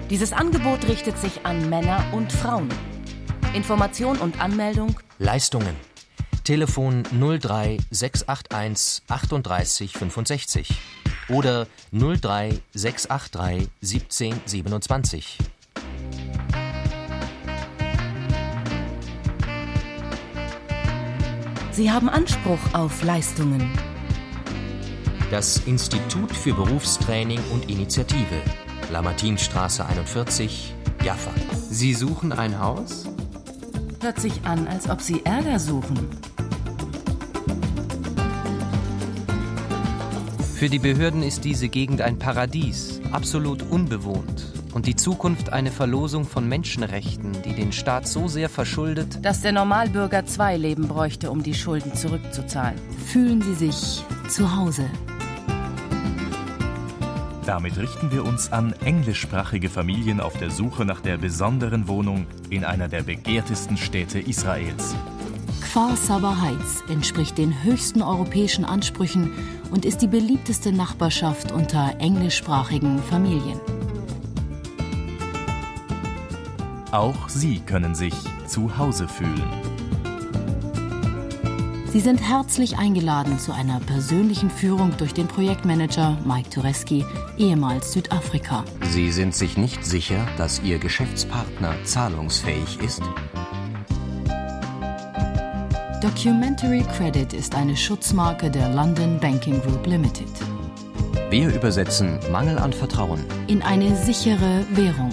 Dieses 0.09 0.31
Angebot 0.31 0.87
richtet 0.87 1.17
sich 1.17 1.45
an 1.45 1.69
Männer 1.69 2.01
und 2.13 2.31
Frauen. 2.31 2.69
Information 3.53 4.17
und 4.19 4.39
Anmeldung 4.39 4.97
Leistungen. 5.19 5.75
Telefon 6.45 7.03
03 7.11 7.79
681 7.91 9.03
38 9.09 9.91
65 9.97 10.69
oder 11.27 11.67
03 11.91 12.61
683 12.73 13.69
17 13.81 14.41
27. 14.45 15.37
Sie 21.77 21.91
haben 21.91 22.09
Anspruch 22.09 22.57
auf 22.73 23.03
Leistungen. 23.03 23.71
Das 25.29 25.57
Institut 25.67 26.35
für 26.35 26.55
Berufstraining 26.55 27.39
und 27.53 27.69
Initiative. 27.69 28.41
Lamartinstraße 28.91 29.85
41, 29.85 30.73
Jaffa. 31.03 31.29
Sie 31.69 31.93
suchen 31.93 32.33
ein 32.33 32.59
Haus? 32.59 33.05
Hört 34.01 34.19
sich 34.19 34.43
an, 34.43 34.67
als 34.67 34.89
ob 34.89 35.01
Sie 35.01 35.23
Ärger 35.23 35.59
suchen. 35.59 36.07
Für 40.55 40.69
die 40.69 40.79
Behörden 40.79 41.21
ist 41.21 41.45
diese 41.45 41.69
Gegend 41.69 42.01
ein 42.01 42.17
Paradies, 42.17 43.01
absolut 43.11 43.61
unbewohnt. 43.61 44.56
Und 44.77 44.85
die 44.85 44.95
Zukunft 44.95 45.51
eine 45.53 45.71
Verlosung 45.71 46.23
von 46.23 46.47
Menschenrechten, 46.47 47.31
die 47.43 47.53
den 47.53 47.71
Staat 47.71 48.07
so 48.07 48.27
sehr 48.27 48.47
verschuldet, 48.47 49.25
dass 49.25 49.41
der 49.41 49.51
Normalbürger 49.51 50.27
zwei 50.27 50.55
Leben 50.55 50.87
bräuchte, 50.87 51.31
um 51.31 51.41
die 51.41 51.55
Schulden 51.55 51.95
zurückzuzahlen. 51.95 52.77
Fühlen 53.07 53.41
Sie 53.41 53.55
sich 53.55 54.03
zu 54.29 54.55
Hause. 54.55 54.85
Damit 57.47 57.75
richten 57.79 58.11
wir 58.11 58.23
uns 58.23 58.51
an 58.51 58.75
englischsprachige 58.85 59.71
Familien 59.71 60.21
auf 60.21 60.37
der 60.37 60.51
Suche 60.51 60.85
nach 60.85 61.01
der 61.01 61.17
besonderen 61.17 61.87
Wohnung 61.87 62.27
in 62.51 62.63
einer 62.63 62.87
der 62.87 63.01
begehrtesten 63.01 63.77
Städte 63.77 64.19
Israels. 64.19 64.95
Kfar 65.61 65.95
Saba 65.95 66.39
Heights 66.39 66.83
entspricht 66.87 67.39
den 67.39 67.63
höchsten 67.63 68.03
europäischen 68.03 68.63
Ansprüchen 68.63 69.31
und 69.71 69.85
ist 69.85 70.03
die 70.03 70.07
beliebteste 70.07 70.71
Nachbarschaft 70.71 71.51
unter 71.51 71.95
englischsprachigen 71.97 72.99
Familien. 72.99 73.59
Auch 76.97 77.29
Sie 77.29 77.59
können 77.59 77.93
sich 77.93 78.15
zu 78.47 78.75
Hause 78.75 79.07
fühlen. 79.07 79.43
Sie 81.91 81.99
sind 81.99 82.19
herzlich 82.19 82.79
eingeladen 82.79 83.37
zu 83.37 83.51
einer 83.51 83.79
persönlichen 83.81 84.49
Führung 84.49 84.91
durch 84.97 85.13
den 85.13 85.27
Projektmanager 85.27 86.17
Mike 86.25 86.49
Tureski, 86.49 87.05
ehemals 87.37 87.93
Südafrika. 87.93 88.65
Sie 88.89 89.11
sind 89.11 89.35
sich 89.35 89.57
nicht 89.57 89.85
sicher, 89.85 90.27
dass 90.39 90.59
Ihr 90.63 90.79
Geschäftspartner 90.79 91.75
zahlungsfähig 91.83 92.79
ist? 92.81 93.03
Documentary 96.01 96.83
Credit 96.97 97.31
ist 97.31 97.53
eine 97.53 97.77
Schutzmarke 97.77 98.49
der 98.49 98.69
London 98.73 99.19
Banking 99.19 99.61
Group 99.61 99.85
Limited. 99.85 100.31
Wir 101.29 101.53
übersetzen 101.53 102.17
Mangel 102.31 102.57
an 102.57 102.73
Vertrauen 102.73 103.23
in 103.45 103.61
eine 103.61 103.95
sichere 103.95 104.65
Währung. 104.71 105.11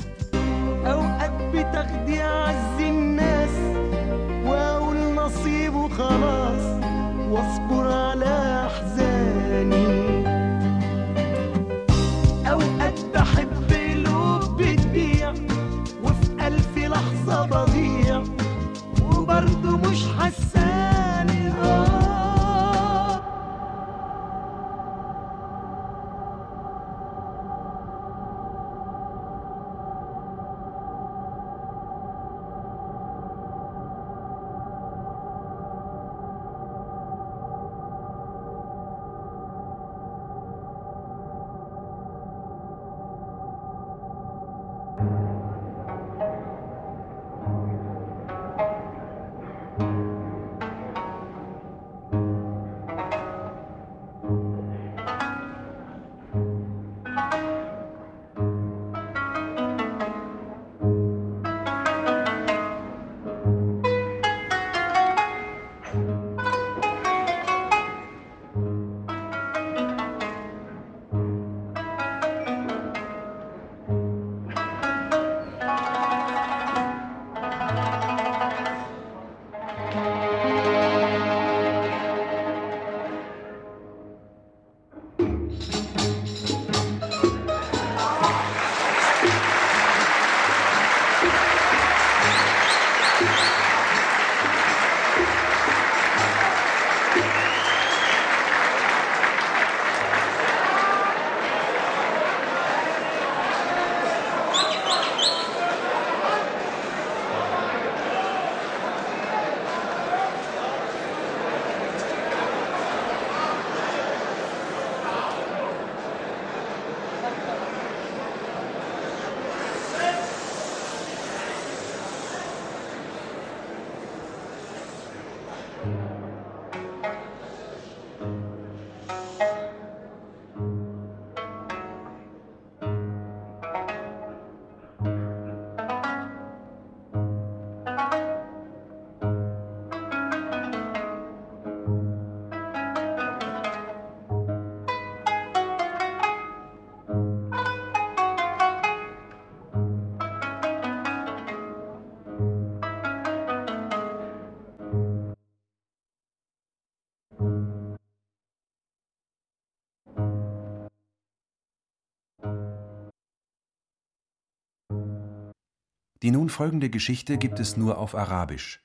Die 166.24 166.30
nun 166.30 166.48
folgende 166.48 166.88
Geschichte 166.88 167.36
gibt 167.36 167.60
es 167.60 167.76
nur 167.76 167.98
auf 167.98 168.14
Arabisch, 168.14 168.80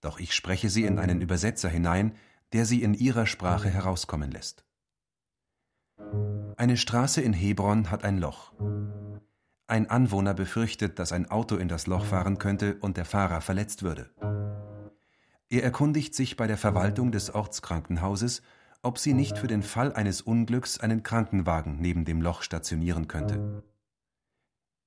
doch 0.00 0.20
ich 0.20 0.32
spreche 0.32 0.70
sie 0.70 0.84
in 0.84 1.00
einen 1.00 1.20
Übersetzer 1.20 1.68
hinein, 1.68 2.14
der 2.52 2.66
sie 2.66 2.84
in 2.84 2.94
ihrer 2.94 3.26
Sprache 3.26 3.68
herauskommen 3.68 4.30
lässt. 4.30 4.64
Eine 6.56 6.76
Straße 6.76 7.20
in 7.20 7.32
Hebron 7.32 7.90
hat 7.90 8.04
ein 8.04 8.18
Loch. 8.18 8.52
Ein 9.66 9.90
Anwohner 9.90 10.34
befürchtet, 10.34 11.00
dass 11.00 11.10
ein 11.10 11.28
Auto 11.28 11.56
in 11.56 11.66
das 11.66 11.88
Loch 11.88 12.04
fahren 12.04 12.38
könnte 12.38 12.76
und 12.76 12.96
der 12.96 13.06
Fahrer 13.06 13.40
verletzt 13.40 13.82
würde. 13.82 14.10
Er 15.50 15.64
erkundigt 15.64 16.14
sich 16.14 16.36
bei 16.36 16.46
der 16.46 16.58
Verwaltung 16.58 17.10
des 17.10 17.34
Ortskrankenhauses, 17.34 18.40
ob 18.82 18.98
sie 18.98 19.14
nicht 19.14 19.36
für 19.36 19.48
den 19.48 19.64
Fall 19.64 19.92
eines 19.92 20.22
Unglücks 20.22 20.78
einen 20.78 21.02
Krankenwagen 21.02 21.80
neben 21.80 22.04
dem 22.04 22.22
Loch 22.22 22.42
stationieren 22.42 23.08
könnte. 23.08 23.64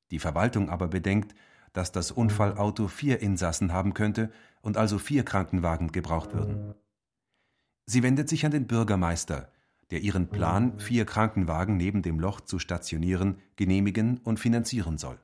Die 0.10 0.20
Verwaltung 0.20 0.70
aber 0.70 0.88
bedenkt, 0.88 1.36
dass 1.74 1.92
das 1.92 2.12
Unfallauto 2.12 2.88
vier 2.88 3.22
Insassen 3.22 3.74
haben 3.74 3.94
könnte 3.94 4.32
und 4.62 4.78
also 4.78 4.98
vier 5.00 5.24
Krankenwagen 5.24 5.92
gebraucht 5.92 6.34
würden. 6.34 6.74
Sie 7.86 8.04
wendet 8.04 8.30
sich 8.30 8.46
an 8.46 8.52
den 8.52 8.68
Bürgermeister, 8.68 9.52
der 9.92 10.02
ihren 10.02 10.28
Plan, 10.28 10.80
vier 10.80 11.06
Krankenwagen 11.06 11.78
neben 11.78 12.02
dem 12.02 12.20
Loch 12.20 12.42
zu 12.42 12.60
stationieren, 12.60 13.40
genehmigen 13.56 14.18
und 14.18 14.40
finanzieren 14.40 14.98
soll. 14.98 15.20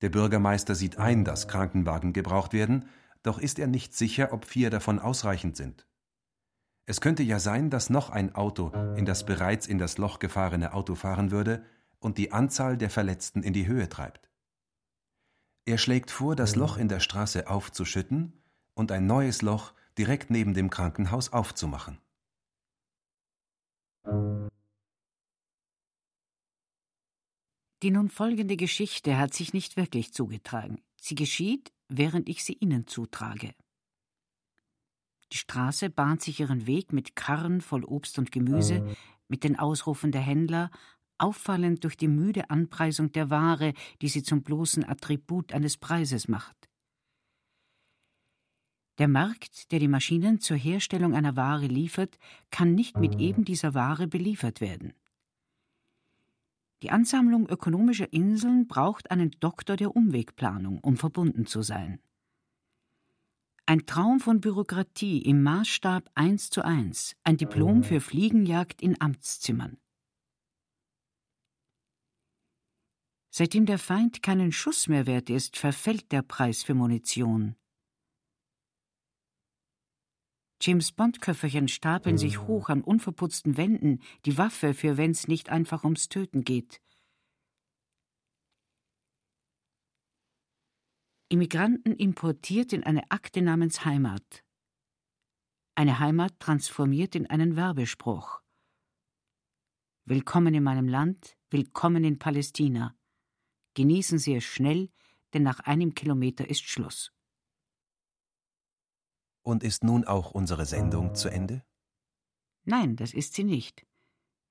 Der 0.00 0.08
Bürgermeister 0.08 0.74
sieht 0.74 0.98
ein, 0.98 1.24
dass 1.24 1.46
Krankenwagen 1.46 2.12
gebraucht 2.12 2.52
werden, 2.52 2.86
doch 3.22 3.38
ist 3.38 3.60
er 3.60 3.68
nicht 3.68 3.94
sicher, 3.94 4.32
ob 4.32 4.44
vier 4.44 4.68
davon 4.68 4.98
ausreichend 4.98 5.56
sind. 5.56 5.86
Es 6.86 7.00
könnte 7.00 7.22
ja 7.22 7.38
sein, 7.38 7.70
dass 7.70 7.90
noch 7.90 8.10
ein 8.10 8.34
Auto 8.34 8.72
in 8.96 9.04
das 9.04 9.24
bereits 9.24 9.68
in 9.68 9.78
das 9.78 9.98
Loch 9.98 10.18
gefahrene 10.18 10.74
Auto 10.74 10.96
fahren 10.96 11.30
würde 11.30 11.64
und 12.00 12.18
die 12.18 12.32
Anzahl 12.32 12.76
der 12.76 12.90
Verletzten 12.90 13.44
in 13.44 13.52
die 13.52 13.68
Höhe 13.68 13.88
treibt. 13.88 14.31
Er 15.64 15.78
schlägt 15.78 16.10
vor, 16.10 16.34
das 16.34 16.56
Loch 16.56 16.76
in 16.76 16.88
der 16.88 17.00
Straße 17.00 17.48
aufzuschütten 17.48 18.32
und 18.74 18.90
ein 18.90 19.06
neues 19.06 19.42
Loch 19.42 19.72
direkt 19.96 20.30
neben 20.30 20.54
dem 20.54 20.70
Krankenhaus 20.70 21.32
aufzumachen. 21.32 21.98
Die 27.82 27.90
nun 27.90 28.08
folgende 28.08 28.56
Geschichte 28.56 29.18
hat 29.18 29.34
sich 29.34 29.52
nicht 29.52 29.76
wirklich 29.76 30.12
zugetragen. 30.12 30.80
Sie 31.00 31.14
geschieht, 31.14 31.72
während 31.88 32.28
ich 32.28 32.44
sie 32.44 32.54
Ihnen 32.54 32.86
zutrage. 32.86 33.54
Die 35.32 35.38
Straße 35.38 35.90
bahnt 35.90 36.22
sich 36.22 36.40
ihren 36.40 36.66
Weg 36.66 36.92
mit 36.92 37.16
Karren 37.16 37.60
voll 37.60 37.84
Obst 37.84 38.18
und 38.18 38.30
Gemüse, 38.32 38.94
mit 39.28 39.44
den 39.44 39.58
Ausrufen 39.58 40.12
der 40.12 40.20
Händler, 40.20 40.70
auffallend 41.22 41.84
durch 41.84 41.96
die 41.96 42.08
müde 42.08 42.50
Anpreisung 42.50 43.12
der 43.12 43.30
Ware, 43.30 43.72
die 44.00 44.08
sie 44.08 44.22
zum 44.22 44.42
bloßen 44.42 44.84
Attribut 44.84 45.52
eines 45.52 45.76
Preises 45.76 46.28
macht. 46.28 46.56
Der 48.98 49.08
Markt, 49.08 49.72
der 49.72 49.78
die 49.78 49.88
Maschinen 49.88 50.40
zur 50.40 50.56
Herstellung 50.56 51.14
einer 51.14 51.34
Ware 51.34 51.66
liefert, 51.66 52.18
kann 52.50 52.74
nicht 52.74 52.98
mit 52.98 53.18
eben 53.18 53.44
dieser 53.44 53.74
Ware 53.74 54.06
beliefert 54.06 54.60
werden. 54.60 54.92
Die 56.82 56.90
Ansammlung 56.90 57.48
ökonomischer 57.48 58.12
Inseln 58.12 58.66
braucht 58.66 59.10
einen 59.10 59.30
Doktor 59.40 59.76
der 59.76 59.94
Umwegplanung, 59.94 60.80
um 60.80 60.96
verbunden 60.96 61.46
zu 61.46 61.62
sein. 61.62 62.00
Ein 63.64 63.86
Traum 63.86 64.18
von 64.18 64.40
Bürokratie 64.40 65.22
im 65.22 65.42
Maßstab 65.44 66.10
eins 66.14 66.50
zu 66.50 66.64
eins, 66.64 67.14
ein 67.22 67.36
Diplom 67.36 67.84
für 67.84 68.00
Fliegenjagd 68.00 68.82
in 68.82 69.00
Amtszimmern. 69.00 69.78
Seitdem 73.42 73.66
der 73.66 73.80
Feind 73.80 74.22
keinen 74.22 74.52
Schuss 74.52 74.86
mehr 74.86 75.04
wert 75.08 75.28
ist, 75.28 75.56
verfällt 75.56 76.12
der 76.12 76.22
Preis 76.22 76.62
für 76.62 76.74
Munition. 76.74 77.56
James 80.60 80.92
Bond-Köfferchen 80.92 81.66
stapeln 81.66 82.18
sich 82.18 82.38
hoch 82.42 82.68
an 82.68 82.82
unverputzten 82.82 83.56
Wänden, 83.56 84.00
die 84.26 84.38
Waffe, 84.38 84.74
für 84.74 84.96
wenn's 84.96 85.26
nicht 85.26 85.48
einfach 85.48 85.82
ums 85.82 86.08
Töten 86.08 86.44
geht. 86.44 86.80
Immigranten 91.28 91.96
importiert 91.96 92.72
in 92.72 92.84
eine 92.84 93.10
Akte 93.10 93.42
namens 93.42 93.84
Heimat. 93.84 94.44
Eine 95.74 95.98
Heimat 95.98 96.38
transformiert 96.38 97.16
in 97.16 97.26
einen 97.28 97.56
Werbespruch. 97.56 98.40
Willkommen 100.04 100.54
in 100.54 100.62
meinem 100.62 100.86
Land, 100.86 101.36
willkommen 101.50 102.04
in 102.04 102.20
Palästina. 102.20 102.94
Genießen 103.74 104.18
Sie 104.18 104.34
es 104.34 104.44
schnell, 104.44 104.90
denn 105.32 105.42
nach 105.42 105.60
einem 105.60 105.94
Kilometer 105.94 106.48
ist 106.48 106.62
Schluss. 106.62 107.12
Und 109.42 109.62
ist 109.64 109.82
nun 109.82 110.04
auch 110.04 110.32
unsere 110.32 110.66
Sendung 110.66 111.14
zu 111.14 111.28
Ende? 111.28 111.64
Nein, 112.64 112.96
das 112.96 113.12
ist 113.12 113.34
sie 113.34 113.44
nicht. 113.44 113.86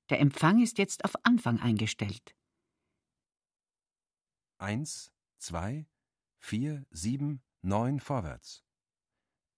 Der 0.10 0.20
Empfang 0.20 0.62
ist 0.62 0.78
jetzt 0.78 1.06
auf 1.06 1.14
Anfang 1.24 1.60
eingestellt. 1.60 2.36
Eins, 4.58 5.12
zwei, 5.38 5.88
vier, 6.40 6.86
sieben, 6.92 7.42
neun 7.62 8.00
vorwärts. 8.00 8.66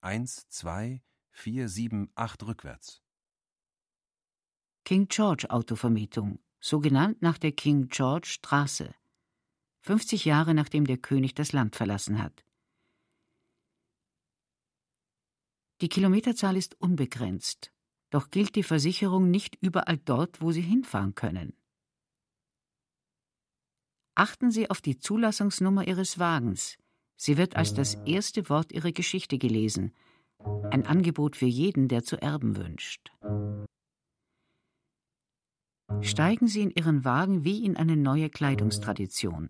Eins, 0.02 0.48
zwei, 0.50 1.02
vier, 1.32 1.68
sieben, 1.68 2.12
acht 2.16 2.44
rückwärts. 2.44 3.02
King 4.86 5.08
George 5.08 5.50
Autovermietung, 5.50 6.40
so 6.60 6.80
genannt 6.80 7.22
nach 7.22 7.38
der 7.38 7.54
King 7.54 7.88
George 7.88 8.28
Straße. 8.28 8.94
50 9.84 10.24
Jahre 10.24 10.54
nachdem 10.54 10.88
der 10.88 10.98
König 10.98 11.36
das 11.36 11.52
Land 11.52 11.76
verlassen 11.76 12.24
hat. 12.24 12.46
Die 15.82 15.90
Kilometerzahl 15.90 16.56
ist 16.56 16.80
unbegrenzt, 16.80 17.74
doch 18.10 18.32
gilt 18.32 18.56
die 18.56 18.64
Versicherung 18.64 19.30
nicht 19.30 19.58
überall 19.62 19.98
dort, 19.98 20.42
wo 20.42 20.54
Sie 20.54 20.62
hinfahren 20.62 21.16
können. 21.16 21.58
Achten 24.16 24.52
Sie 24.52 24.70
auf 24.70 24.80
die 24.80 25.00
Zulassungsnummer 25.00 25.86
Ihres 25.86 26.18
Wagens. 26.18 26.78
Sie 27.18 27.36
wird 27.36 27.58
als 27.58 27.74
das 27.74 27.96
erste 28.06 28.48
Wort 28.48 28.72
Ihrer 28.72 28.94
Geschichte 28.94 29.38
gelesen. 29.38 29.94
Ein 30.72 30.86
Angebot 30.86 31.36
für 31.36 31.46
jeden, 31.46 31.90
der 31.90 32.04
zu 32.04 32.22
erben 32.22 32.56
wünscht. 32.56 33.12
Steigen 36.02 36.48
Sie 36.48 36.62
in 36.62 36.72
Ihren 36.72 37.04
Wagen 37.04 37.44
wie 37.44 37.66
in 37.66 37.76
eine 37.76 37.98
neue 37.98 38.30
Kleidungstradition. 38.30 39.50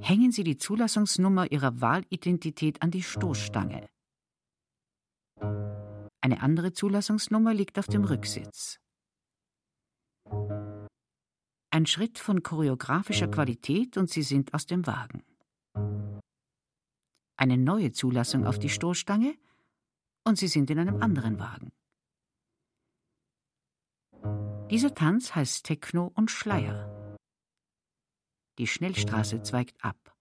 Hängen 0.00 0.32
Sie 0.32 0.44
die 0.44 0.56
Zulassungsnummer 0.56 1.50
Ihrer 1.52 1.80
Wahlidentität 1.80 2.82
an 2.82 2.90
die 2.90 3.02
Stoßstange. 3.02 3.88
Eine 6.20 6.40
andere 6.40 6.72
Zulassungsnummer 6.72 7.54
liegt 7.54 7.78
auf 7.78 7.86
dem 7.86 8.04
Rücksitz. 8.04 8.78
Ein 11.70 11.86
Schritt 11.86 12.18
von 12.18 12.42
choreografischer 12.42 13.28
Qualität 13.28 13.96
und 13.96 14.10
Sie 14.10 14.22
sind 14.22 14.52
aus 14.54 14.66
dem 14.66 14.86
Wagen. 14.86 15.24
Eine 17.36 17.56
neue 17.56 17.92
Zulassung 17.92 18.46
auf 18.46 18.58
die 18.58 18.68
Stoßstange 18.68 19.34
und 20.24 20.36
Sie 20.36 20.48
sind 20.48 20.70
in 20.70 20.78
einem 20.78 21.02
anderen 21.02 21.38
Wagen. 21.38 21.72
Dieser 24.70 24.94
Tanz 24.94 25.34
heißt 25.34 25.64
Techno 25.64 26.12
und 26.14 26.30
Schleier. 26.30 26.91
Die 28.62 28.68
Schnellstraße 28.68 29.42
zweigt 29.42 29.84
ab. 29.84 30.16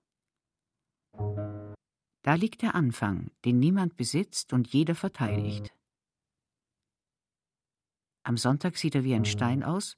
Da 2.24 2.34
liegt 2.34 2.64
der 2.64 2.74
Anfang, 2.74 3.30
den 3.46 3.60
niemand 3.60 3.98
besitzt 3.98 4.52
und 4.52 4.74
jeder 4.74 4.96
verteidigt. 4.96 5.72
Am 8.24 8.38
Sonntag 8.38 8.78
sieht 8.78 8.96
er 8.96 9.04
wie 9.04 9.14
ein 9.14 9.26
Stein 9.26 9.62
aus, 9.62 9.96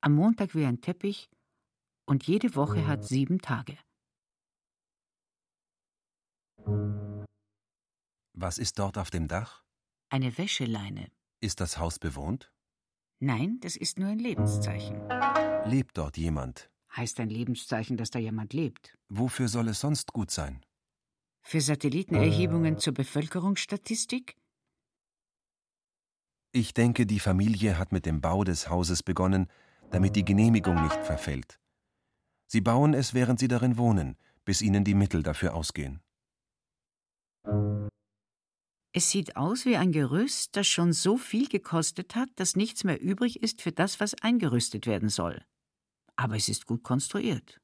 am 0.00 0.14
Montag 0.14 0.54
wie 0.54 0.64
ein 0.64 0.80
Teppich 0.80 1.28
und 2.06 2.24
jede 2.24 2.54
Woche 2.54 2.86
hat 2.86 3.02
sieben 3.02 3.40
Tage. 3.40 3.76
Was 8.32 8.58
ist 8.58 8.78
dort 8.78 8.96
auf 8.96 9.10
dem 9.10 9.26
Dach? 9.26 9.64
Eine 10.08 10.38
Wäscheleine. 10.38 11.10
Ist 11.40 11.58
das 11.58 11.78
Haus 11.78 11.98
bewohnt? 11.98 12.52
Nein, 13.18 13.58
das 13.58 13.74
ist 13.74 13.98
nur 13.98 14.10
ein 14.10 14.20
Lebenszeichen. 14.20 15.00
Lebt 15.64 15.98
dort 15.98 16.16
jemand? 16.16 16.71
Heißt 16.96 17.20
ein 17.20 17.30
Lebenszeichen, 17.30 17.96
dass 17.96 18.10
da 18.10 18.18
jemand 18.18 18.52
lebt. 18.52 18.96
Wofür 19.08 19.48
soll 19.48 19.68
es 19.68 19.80
sonst 19.80 20.12
gut 20.12 20.30
sein? 20.30 20.64
Für 21.40 21.60
Satellitenerhebungen 21.60 22.78
zur 22.78 22.92
Bevölkerungsstatistik? 22.92 24.36
Ich 26.52 26.74
denke, 26.74 27.06
die 27.06 27.18
Familie 27.18 27.78
hat 27.78 27.92
mit 27.92 28.04
dem 28.04 28.20
Bau 28.20 28.44
des 28.44 28.68
Hauses 28.68 29.02
begonnen, 29.02 29.48
damit 29.90 30.16
die 30.16 30.24
Genehmigung 30.24 30.82
nicht 30.82 31.02
verfällt. 31.04 31.58
Sie 32.46 32.60
bauen 32.60 32.92
es, 32.92 33.14
während 33.14 33.38
sie 33.38 33.48
darin 33.48 33.78
wohnen, 33.78 34.18
bis 34.44 34.60
ihnen 34.60 34.84
die 34.84 34.94
Mittel 34.94 35.22
dafür 35.22 35.54
ausgehen. 35.54 36.02
Es 38.94 39.10
sieht 39.10 39.36
aus 39.36 39.64
wie 39.64 39.78
ein 39.78 39.92
Gerüst, 39.92 40.54
das 40.54 40.66
schon 40.66 40.92
so 40.92 41.16
viel 41.16 41.48
gekostet 41.48 42.14
hat, 42.14 42.28
dass 42.36 42.56
nichts 42.56 42.84
mehr 42.84 43.00
übrig 43.00 43.42
ist 43.42 43.62
für 43.62 43.72
das, 43.72 44.00
was 44.00 44.14
eingerüstet 44.22 44.86
werden 44.86 45.08
soll. 45.08 45.42
Aber 46.22 46.36
es 46.36 46.48
ist 46.48 46.66
gut 46.66 46.84
konstruiert. 46.84 47.60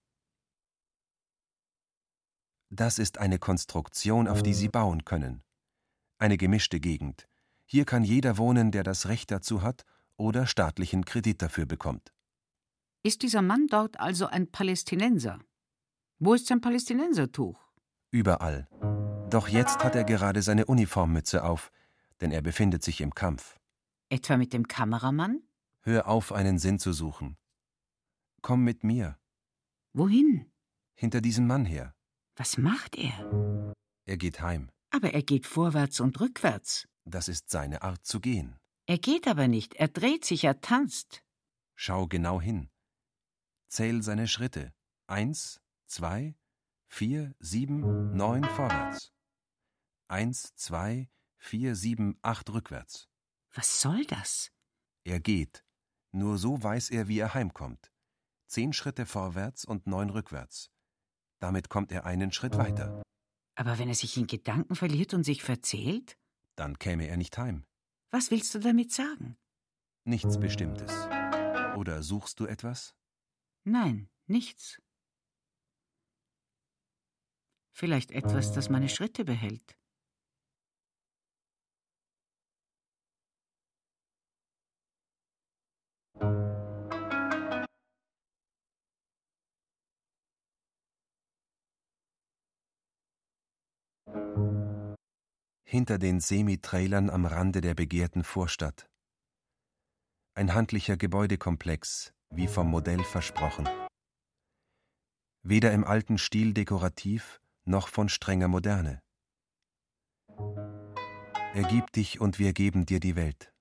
Das 2.71 2.99
ist 2.99 3.19
eine 3.19 3.39
Konstruktion, 3.39 4.27
auf 4.27 4.43
die 4.43 4.53
Sie 4.53 4.69
bauen 4.69 5.05
können. 5.05 5.45
Eine 6.19 6.37
gemischte 6.37 6.81
Gegend, 6.81 7.29
hier 7.67 7.85
kann 7.85 8.03
jeder 8.03 8.37
wohnen, 8.37 8.73
der 8.73 8.83
das 8.83 9.07
Recht 9.07 9.31
dazu 9.31 9.63
hat 9.63 9.85
oder 10.17 10.45
staatlichen 10.47 11.05
Kredit 11.05 11.41
dafür 11.41 11.67
bekommt. 11.67 12.13
Ist 13.05 13.23
dieser 13.23 13.43
Mann 13.43 13.69
dort 13.69 14.01
also 14.01 14.27
ein 14.27 14.51
Palästinenser? 14.51 15.39
Wo 16.19 16.35
ist 16.35 16.49
sein 16.49 16.61
Palästinensertuch? 16.61 17.61
Überall. 18.11 18.67
Doch 19.31 19.47
jetzt 19.47 19.85
hat 19.85 19.95
er 19.95 20.03
gerade 20.03 20.43
seine 20.43 20.67
Uniformmütze 20.67 21.45
auf, 21.45 21.71
denn 22.21 22.33
er 22.33 22.43
befindet 22.43 22.83
sich 22.83 23.01
im 23.03 23.15
Kampf. 23.15 23.57
Etwa 24.09 24.37
mit 24.37 24.53
dem 24.53 24.67
Kameramann? 24.67 25.43
Hör 25.83 26.09
auf, 26.09 26.33
einen 26.33 26.59
Sinn 26.59 26.81
zu 26.81 26.93
suchen. 26.93 27.37
Komm 28.43 28.64
mit 28.64 28.84
mir. 28.84 29.18
Wohin? 29.93 30.51
Hinter 30.95 31.20
diesem 31.20 31.47
Mann 31.47 31.64
her. 31.64 31.95
Was 32.36 32.57
macht 32.59 32.97
er? 32.97 33.74
Er 34.05 34.16
geht 34.16 34.41
heim. 34.41 34.70
Aber 34.91 35.12
er 35.12 35.22
geht 35.22 35.47
vorwärts 35.47 36.01
und 36.01 36.20
rückwärts. 36.20 36.89
Das 37.05 37.28
ist 37.28 37.51
seine 37.51 37.82
Art 37.82 38.05
zu 38.07 38.20
gehen. 38.20 38.59
Er 38.86 38.99
geht 38.99 39.28
aber 39.28 39.49
nicht, 39.49 39.74
er 39.74 39.89
dreht 39.89 40.24
sich, 40.24 40.45
er 40.45 40.61
tanzt. 40.61 41.22
Schau 41.74 42.07
genau 42.07 42.41
hin. 42.41 42.70
Zähl 43.68 44.03
seine 44.03 44.28
Schritte. 44.28 44.72
Eins, 45.07 45.61
zwei, 45.86 46.36
vier, 46.86 47.34
sieben, 47.39 48.16
neun 48.16 48.45
vorwärts. 48.45 49.12
Eins, 50.09 50.55
zwei, 50.55 51.11
vier, 51.36 51.76
sieben, 51.76 52.18
acht 52.22 52.51
rückwärts. 52.51 53.09
Was 53.55 53.80
soll 53.80 54.05
das? 54.07 54.51
Er 55.05 55.20
geht. 55.20 55.64
Nur 56.12 56.39
so 56.39 56.62
weiß 56.62 56.91
er, 56.91 57.09
wie 57.09 57.18
er 57.18 57.34
heimkommt. 57.34 57.93
Zehn 58.49 58.72
Schritte 58.72 59.05
vorwärts 59.05 59.66
und 59.66 59.86
neun 59.86 60.09
rückwärts. 60.09 60.70
Damit 61.38 61.68
kommt 61.68 61.92
er 61.92 62.07
einen 62.07 62.32
Schritt 62.32 62.57
weiter. 62.57 63.03
Aber 63.55 63.78
wenn 63.78 63.88
er 63.88 63.94
sich 63.94 64.16
in 64.16 64.26
Gedanken 64.26 64.74
verliert 64.74 65.12
und 65.12 65.24
sich 65.24 65.42
verzählt? 65.42 66.18
Dann 66.57 66.78
käme 66.78 67.07
er 67.07 67.18
nicht 67.18 67.36
heim. 67.36 67.66
Was 68.11 68.30
willst 68.30 68.55
du 68.55 68.59
damit 68.59 68.90
sagen? 68.90 69.36
Nichts 70.05 70.40
Bestimmtes. 70.40 70.90
Oder 71.76 72.03
suchst 72.03 72.40
du 72.40 72.46
etwas? 72.46 72.96
Nein, 73.64 74.09
nichts. 74.26 74.80
Vielleicht 77.74 78.11
etwas, 78.12 78.53
das 78.53 78.70
meine 78.70 78.88
Schritte 78.88 79.24
behält. 79.24 79.78
Hinter 95.65 95.99
den 95.99 96.19
Semitrailern 96.21 97.11
am 97.11 97.27
Rande 97.27 97.61
der 97.61 97.75
begehrten 97.75 98.25
Vorstadt. 98.25 98.89
Ein 100.35 100.55
handlicher 100.55 100.97
Gebäudekomplex, 100.97 102.15
wie 102.31 102.47
vom 102.47 102.71
Modell 102.71 103.05
versprochen. 103.05 103.69
Weder 105.43 105.73
im 105.73 105.85
alten 105.85 106.17
Stil 106.17 106.55
dekorativ 106.55 107.41
noch 107.65 107.89
von 107.89 108.09
strenger 108.09 108.49
Moderne. 108.49 109.03
Ergib 111.55 111.93
dich 111.93 112.19
und 112.19 112.39
wir 112.39 112.55
geben 112.55 112.87
dir 112.87 113.01
die 113.01 113.15
Welt. 113.15 113.53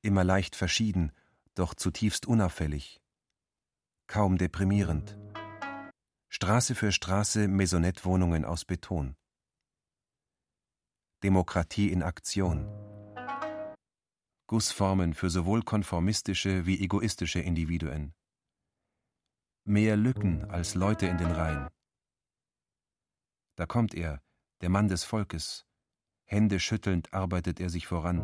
Immer 0.00 0.24
leicht 0.24 0.56
verschieden, 0.56 1.12
doch 1.54 1.74
zutiefst 1.74 2.26
unauffällig. 2.26 3.02
Kaum 4.06 4.38
deprimierend. 4.38 5.18
Straße 6.30 6.74
für 6.74 6.92
Straße 6.92 7.48
Maisonette-Wohnungen 7.48 8.44
aus 8.44 8.66
Beton. 8.66 9.16
Demokratie 11.22 11.90
in 11.90 12.02
Aktion. 12.02 12.68
Gussformen 14.46 15.14
für 15.14 15.30
sowohl 15.30 15.62
konformistische 15.62 16.66
wie 16.66 16.80
egoistische 16.80 17.40
Individuen. 17.40 18.12
Mehr 19.64 19.96
Lücken 19.96 20.44
als 20.50 20.74
Leute 20.74 21.06
in 21.06 21.16
den 21.16 21.30
Reihen. 21.30 21.66
Da 23.56 23.64
kommt 23.64 23.94
er, 23.94 24.22
der 24.60 24.68
Mann 24.68 24.88
des 24.88 25.04
Volkes. 25.04 25.64
Hände 26.26 26.60
schüttelnd 26.60 27.14
arbeitet 27.14 27.58
er 27.58 27.70
sich 27.70 27.86
voran. 27.86 28.20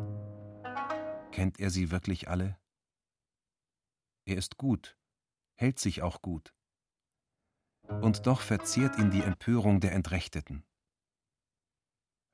Kennt 1.32 1.58
er 1.58 1.70
sie 1.70 1.90
wirklich 1.90 2.28
alle? 2.28 2.60
Er 4.26 4.36
ist 4.36 4.58
gut, 4.58 4.98
hält 5.54 5.78
sich 5.78 6.02
auch 6.02 6.20
gut. 6.20 6.54
Und 7.88 8.26
doch 8.26 8.40
verzehrt 8.40 8.98
ihn 8.98 9.10
die 9.10 9.22
Empörung 9.22 9.80
der 9.80 9.92
Entrechteten. 9.92 10.64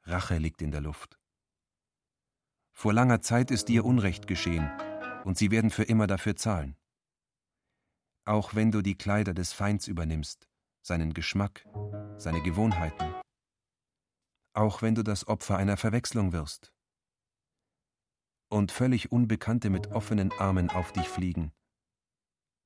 Rache 0.04 0.38
liegt 0.38 0.62
in 0.62 0.70
der 0.70 0.80
Luft. 0.80 1.18
Vor 2.72 2.92
langer 2.92 3.20
Zeit 3.20 3.50
ist 3.50 3.68
dir 3.68 3.84
Unrecht 3.84 4.26
geschehen, 4.26 4.70
und 5.24 5.36
sie 5.36 5.50
werden 5.50 5.70
für 5.70 5.82
immer 5.82 6.06
dafür 6.06 6.36
zahlen. 6.36 6.76
Auch 8.24 8.54
wenn 8.54 8.70
du 8.70 8.80
die 8.82 8.96
Kleider 8.96 9.34
des 9.34 9.52
Feinds 9.52 9.86
übernimmst, 9.86 10.48
seinen 10.82 11.12
Geschmack, 11.12 11.66
seine 12.16 12.42
Gewohnheiten. 12.42 13.14
Auch 14.54 14.82
wenn 14.82 14.94
du 14.94 15.02
das 15.02 15.26
Opfer 15.28 15.56
einer 15.56 15.76
Verwechslung 15.76 16.32
wirst. 16.32 16.72
Und 18.48 18.72
völlig 18.72 19.12
Unbekannte 19.12 19.70
mit 19.70 19.88
offenen 19.88 20.32
Armen 20.32 20.70
auf 20.70 20.92
dich 20.92 21.08
fliegen, 21.08 21.52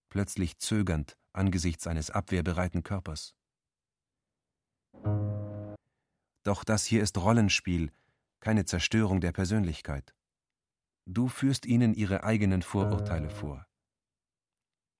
plötzlich 0.09 0.59
zögernd 0.59 1.19
angesichts 1.35 1.87
eines 1.87 2.11
abwehrbereiten 2.11 2.83
Körpers. 2.83 3.35
Doch 6.43 6.65
das 6.65 6.85
hier 6.85 7.03
ist 7.03 7.19
Rollenspiel, 7.19 7.91
keine 8.41 8.65
Zerstörung 8.65 9.21
der 9.21 9.33
Persönlichkeit. 9.33 10.15
Du 11.07 11.29
führst 11.29 11.67
ihnen 11.67 11.95
ihre 11.95 12.25
eigenen 12.25 12.63
Vorurteile 12.63 13.31
vor. 13.31 13.67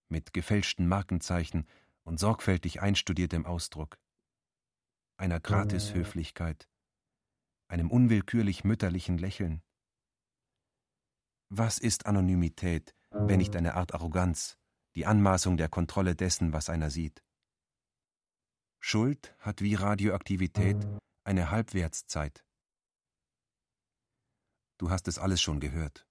Mit 0.09 0.33
gefälschten 0.33 0.87
Markenzeichen 0.87 1.67
und 2.03 2.19
sorgfältig 2.19 2.81
einstudiertem 2.83 3.47
Ausdruck. 3.47 3.99
Einer 5.17 5.41
Gratishöflichkeit, 5.41 6.69
einem 7.69 7.91
unwillkürlich 7.91 8.65
mütterlichen 8.65 9.19
Lächeln. 9.19 9.63
Was 11.49 11.79
ist 11.79 12.07
Anonymität, 12.07 12.95
wenn 13.11 13.39
nicht 13.39 13.55
eine 13.57 13.75
Art 13.75 13.95
Arroganz, 13.95 14.59
die 14.95 15.07
Anmaßung 15.07 15.57
der 15.57 15.69
Kontrolle 15.69 16.15
dessen, 16.15 16.53
was 16.53 16.69
einer 16.71 16.91
sieht? 16.91 17.23
Schuld 18.81 19.35
hat 19.39 19.61
wie 19.63 19.75
Radioaktivität 19.75 20.77
eine 21.25 21.51
Halbwertszeit. 21.51 22.45
Du 24.79 24.91
hast 24.91 25.09
es 25.09 25.19
alles 25.19 25.41
schon 25.41 25.61
gehört. 25.61 26.07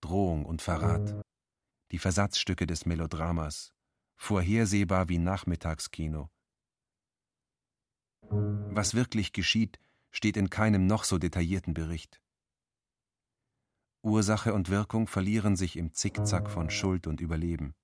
Drohung 0.00 0.46
und 0.46 0.62
Verrat, 0.62 1.20
die 1.90 1.98
Versatzstücke 1.98 2.66
des 2.66 2.86
Melodramas, 2.86 3.74
vorhersehbar 4.16 5.08
wie 5.08 5.18
Nachmittagskino. 5.18 6.30
Was 8.30 8.94
wirklich 8.94 9.32
geschieht, 9.32 9.78
steht 10.10 10.36
in 10.36 10.50
keinem 10.50 10.86
noch 10.86 11.04
so 11.04 11.18
detaillierten 11.18 11.74
Bericht. 11.74 12.20
Ursache 14.02 14.54
und 14.54 14.68
Wirkung 14.68 15.06
verlieren 15.06 15.56
sich 15.56 15.76
im 15.76 15.92
Zickzack 15.92 16.50
von 16.50 16.70
Schuld 16.70 17.06
und 17.06 17.20
Überleben. 17.20 17.74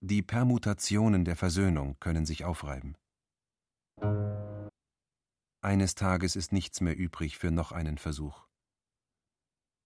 Die 0.00 0.22
Permutationen 0.22 1.24
der 1.24 1.36
Versöhnung 1.36 1.96
können 2.00 2.26
sich 2.26 2.44
aufreiben. 2.44 2.96
Eines 5.62 5.94
Tages 5.94 6.36
ist 6.36 6.52
nichts 6.52 6.80
mehr 6.80 6.96
übrig 6.96 7.36
für 7.36 7.50
noch 7.50 7.70
einen 7.70 7.98
Versuch. 7.98 8.46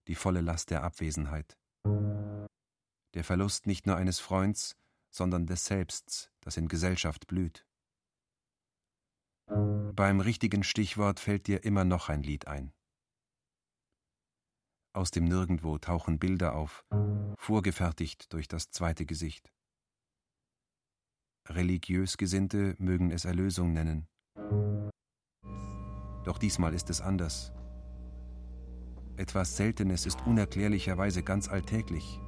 Die 0.07 0.15
volle 0.15 0.41
Last 0.41 0.69
der 0.69 0.83
Abwesenheit. 0.83 1.57
Der 3.13 3.23
Verlust 3.23 3.67
nicht 3.67 3.85
nur 3.85 3.97
eines 3.97 4.19
Freunds, 4.19 4.77
sondern 5.09 5.47
des 5.47 5.65
Selbsts, 5.65 6.31
das 6.41 6.57
in 6.57 6.67
Gesellschaft 6.67 7.27
blüht. 7.27 7.65
Beim 9.47 10.19
richtigen 10.19 10.63
Stichwort 10.63 11.19
fällt 11.19 11.47
dir 11.47 11.63
immer 11.63 11.85
noch 11.85 12.09
ein 12.09 12.23
Lied 12.23 12.47
ein. 12.47 12.73
Aus 14.95 15.11
dem 15.11 15.25
Nirgendwo 15.25 15.77
tauchen 15.77 16.19
Bilder 16.19 16.55
auf, 16.55 16.85
vorgefertigt 17.37 18.31
durch 18.31 18.47
das 18.47 18.71
zweite 18.71 19.05
Gesicht. 19.05 19.51
Religiös 21.49 22.15
Gesinnte 22.15 22.75
mögen 22.77 23.11
es 23.11 23.25
Erlösung 23.25 23.73
nennen. 23.73 24.07
Doch 26.23 26.37
diesmal 26.37 26.73
ist 26.73 26.89
es 26.89 27.01
anders. 27.01 27.51
Etwas 29.17 29.57
Seltenes 29.57 30.05
ist 30.05 30.25
unerklärlicherweise 30.25 31.23
ganz 31.23 31.49
alltäglich. 31.49 32.21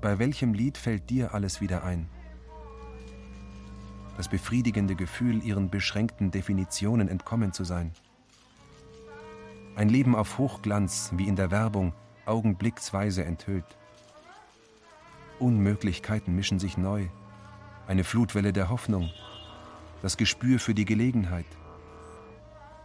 Bei 0.00 0.18
welchem 0.18 0.52
Lied 0.52 0.78
fällt 0.78 1.10
dir 1.10 1.32
alles 1.32 1.60
wieder 1.60 1.84
ein? 1.84 2.10
Das 4.16 4.28
befriedigende 4.28 4.96
Gefühl, 4.96 5.44
ihren 5.44 5.70
beschränkten 5.70 6.32
Definitionen 6.32 7.06
entkommen 7.06 7.52
zu 7.52 7.62
sein. 7.62 7.92
Ein 9.80 9.88
Leben 9.88 10.14
auf 10.14 10.36
Hochglanz, 10.36 11.08
wie 11.14 11.26
in 11.26 11.36
der 11.36 11.50
Werbung, 11.50 11.94
augenblicksweise 12.26 13.24
enthüllt. 13.24 13.78
Unmöglichkeiten 15.38 16.36
mischen 16.36 16.58
sich 16.58 16.76
neu. 16.76 17.08
Eine 17.86 18.04
Flutwelle 18.04 18.52
der 18.52 18.68
Hoffnung. 18.68 19.10
Das 20.02 20.18
Gespür 20.18 20.58
für 20.58 20.74
die 20.74 20.84
Gelegenheit. 20.84 21.46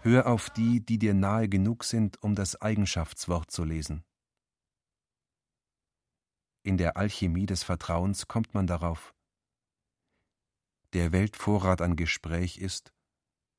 Hör 0.03 0.27
auf 0.27 0.49
die, 0.49 0.85
die 0.85 0.97
dir 0.97 1.13
nahe 1.13 1.49
genug 1.49 1.83
sind, 1.83 2.23
um 2.23 2.33
das 2.33 2.61
Eigenschaftswort 2.61 3.51
zu 3.51 3.65
lesen. 3.65 4.05
In 6.63 6.77
der 6.77 6.95
Alchemie 6.95 7.45
des 7.45 7.63
Vertrauens 7.63 8.29
kommt 8.29 8.53
man 8.53 8.67
darauf. 8.67 9.13
Der 10.93 11.11
Weltvorrat 11.11 11.81
an 11.81 11.97
Gespräch 11.97 12.57
ist, 12.57 12.93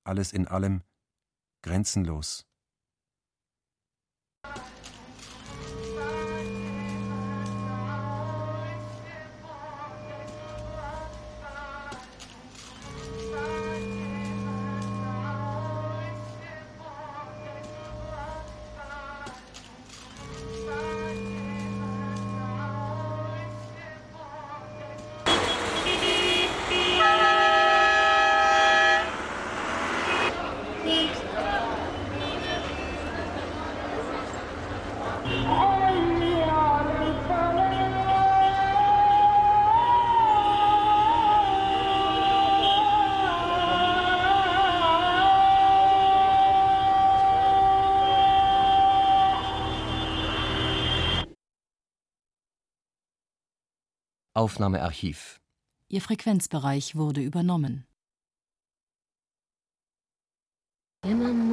alles 0.04 0.32
in 0.32 0.48
allem, 0.48 0.82
grenzenlos. 1.60 2.46
Aufnahmearchiv. 54.46 55.40
Ihr 55.88 56.00
Frequenzbereich 56.00 56.94
wurde 56.94 57.20
übernommen. 57.20 57.84
يا 61.04 61.45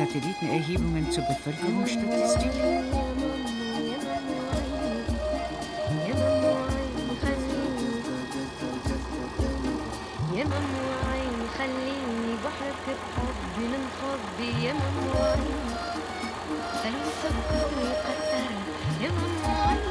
Satellitenerhebungen 0.00 1.10
zur 1.10 1.24
Bevölkerungsstatistik? 1.24 2.52
يا 10.36 10.44
ممنوع 10.44 10.96
عين 11.12 11.40
خليني 11.58 12.32
بحرك 12.44 12.86
بحب 12.86 13.72
حبي 14.00 14.64
يا 14.64 14.72
ممنوع 14.72 15.26
عين 15.32 15.68
سلوى 16.82 17.12
سكر 17.22 17.70
يقطر 17.84 18.52
يا 19.02 19.10
ممنوع 19.10 19.66
عين 19.68 19.89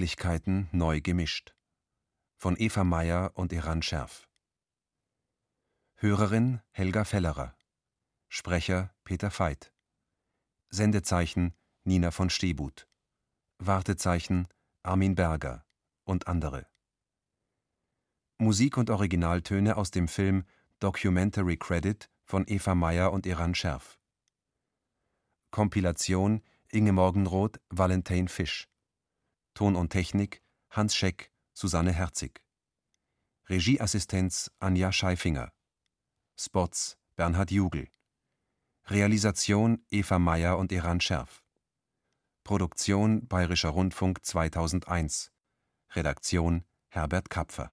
Unmöglichkeiten 0.00 0.66
neu 0.72 1.02
gemischt. 1.02 1.54
Von 2.38 2.56
Eva 2.56 2.84
Meyer 2.84 3.32
und 3.34 3.52
Iran 3.52 3.82
Scherf. 3.82 4.30
Hörerin 5.96 6.62
Helga 6.70 7.04
Fellerer. 7.04 7.54
Sprecher 8.30 8.94
Peter 9.04 9.30
Veit. 9.30 9.74
Sendezeichen 10.70 11.54
Nina 11.84 12.12
von 12.12 12.30
Stehbuth. 12.30 12.88
Wartezeichen 13.58 14.48
Armin 14.82 15.16
Berger 15.16 15.66
und 16.04 16.28
andere. 16.28 16.66
Musik 18.38 18.78
und 18.78 18.88
Originaltöne 18.88 19.76
aus 19.76 19.90
dem 19.90 20.08
Film 20.08 20.44
Documentary 20.78 21.58
Credit 21.58 22.08
von 22.24 22.46
Eva 22.46 22.74
Meyer 22.74 23.12
und 23.12 23.26
Iran 23.26 23.54
Scherf. 23.54 23.98
Kompilation 25.50 26.42
Inge 26.70 26.92
Morgenroth, 26.92 27.60
Valentin 27.68 28.28
Fisch. 28.28 28.66
Ton 29.54 29.76
und 29.76 29.90
Technik 29.90 30.42
Hans 30.70 30.94
Scheck, 30.94 31.32
Susanne 31.52 31.92
Herzig. 31.92 32.42
Regieassistenz 33.48 34.50
Anja 34.60 34.92
Scheifinger. 34.92 35.52
Spots 36.36 36.96
Bernhard 37.16 37.50
Jugel. 37.50 37.88
Realisation 38.86 39.84
Eva 39.90 40.18
Meyer 40.18 40.56
und 40.56 40.72
Iran 40.72 41.00
Scherf. 41.00 41.42
Produktion 42.44 43.26
Bayerischer 43.28 43.68
Rundfunk 43.70 44.24
2001. 44.24 45.30
Redaktion 45.90 46.64
Herbert 46.88 47.28
Kapfer 47.28 47.68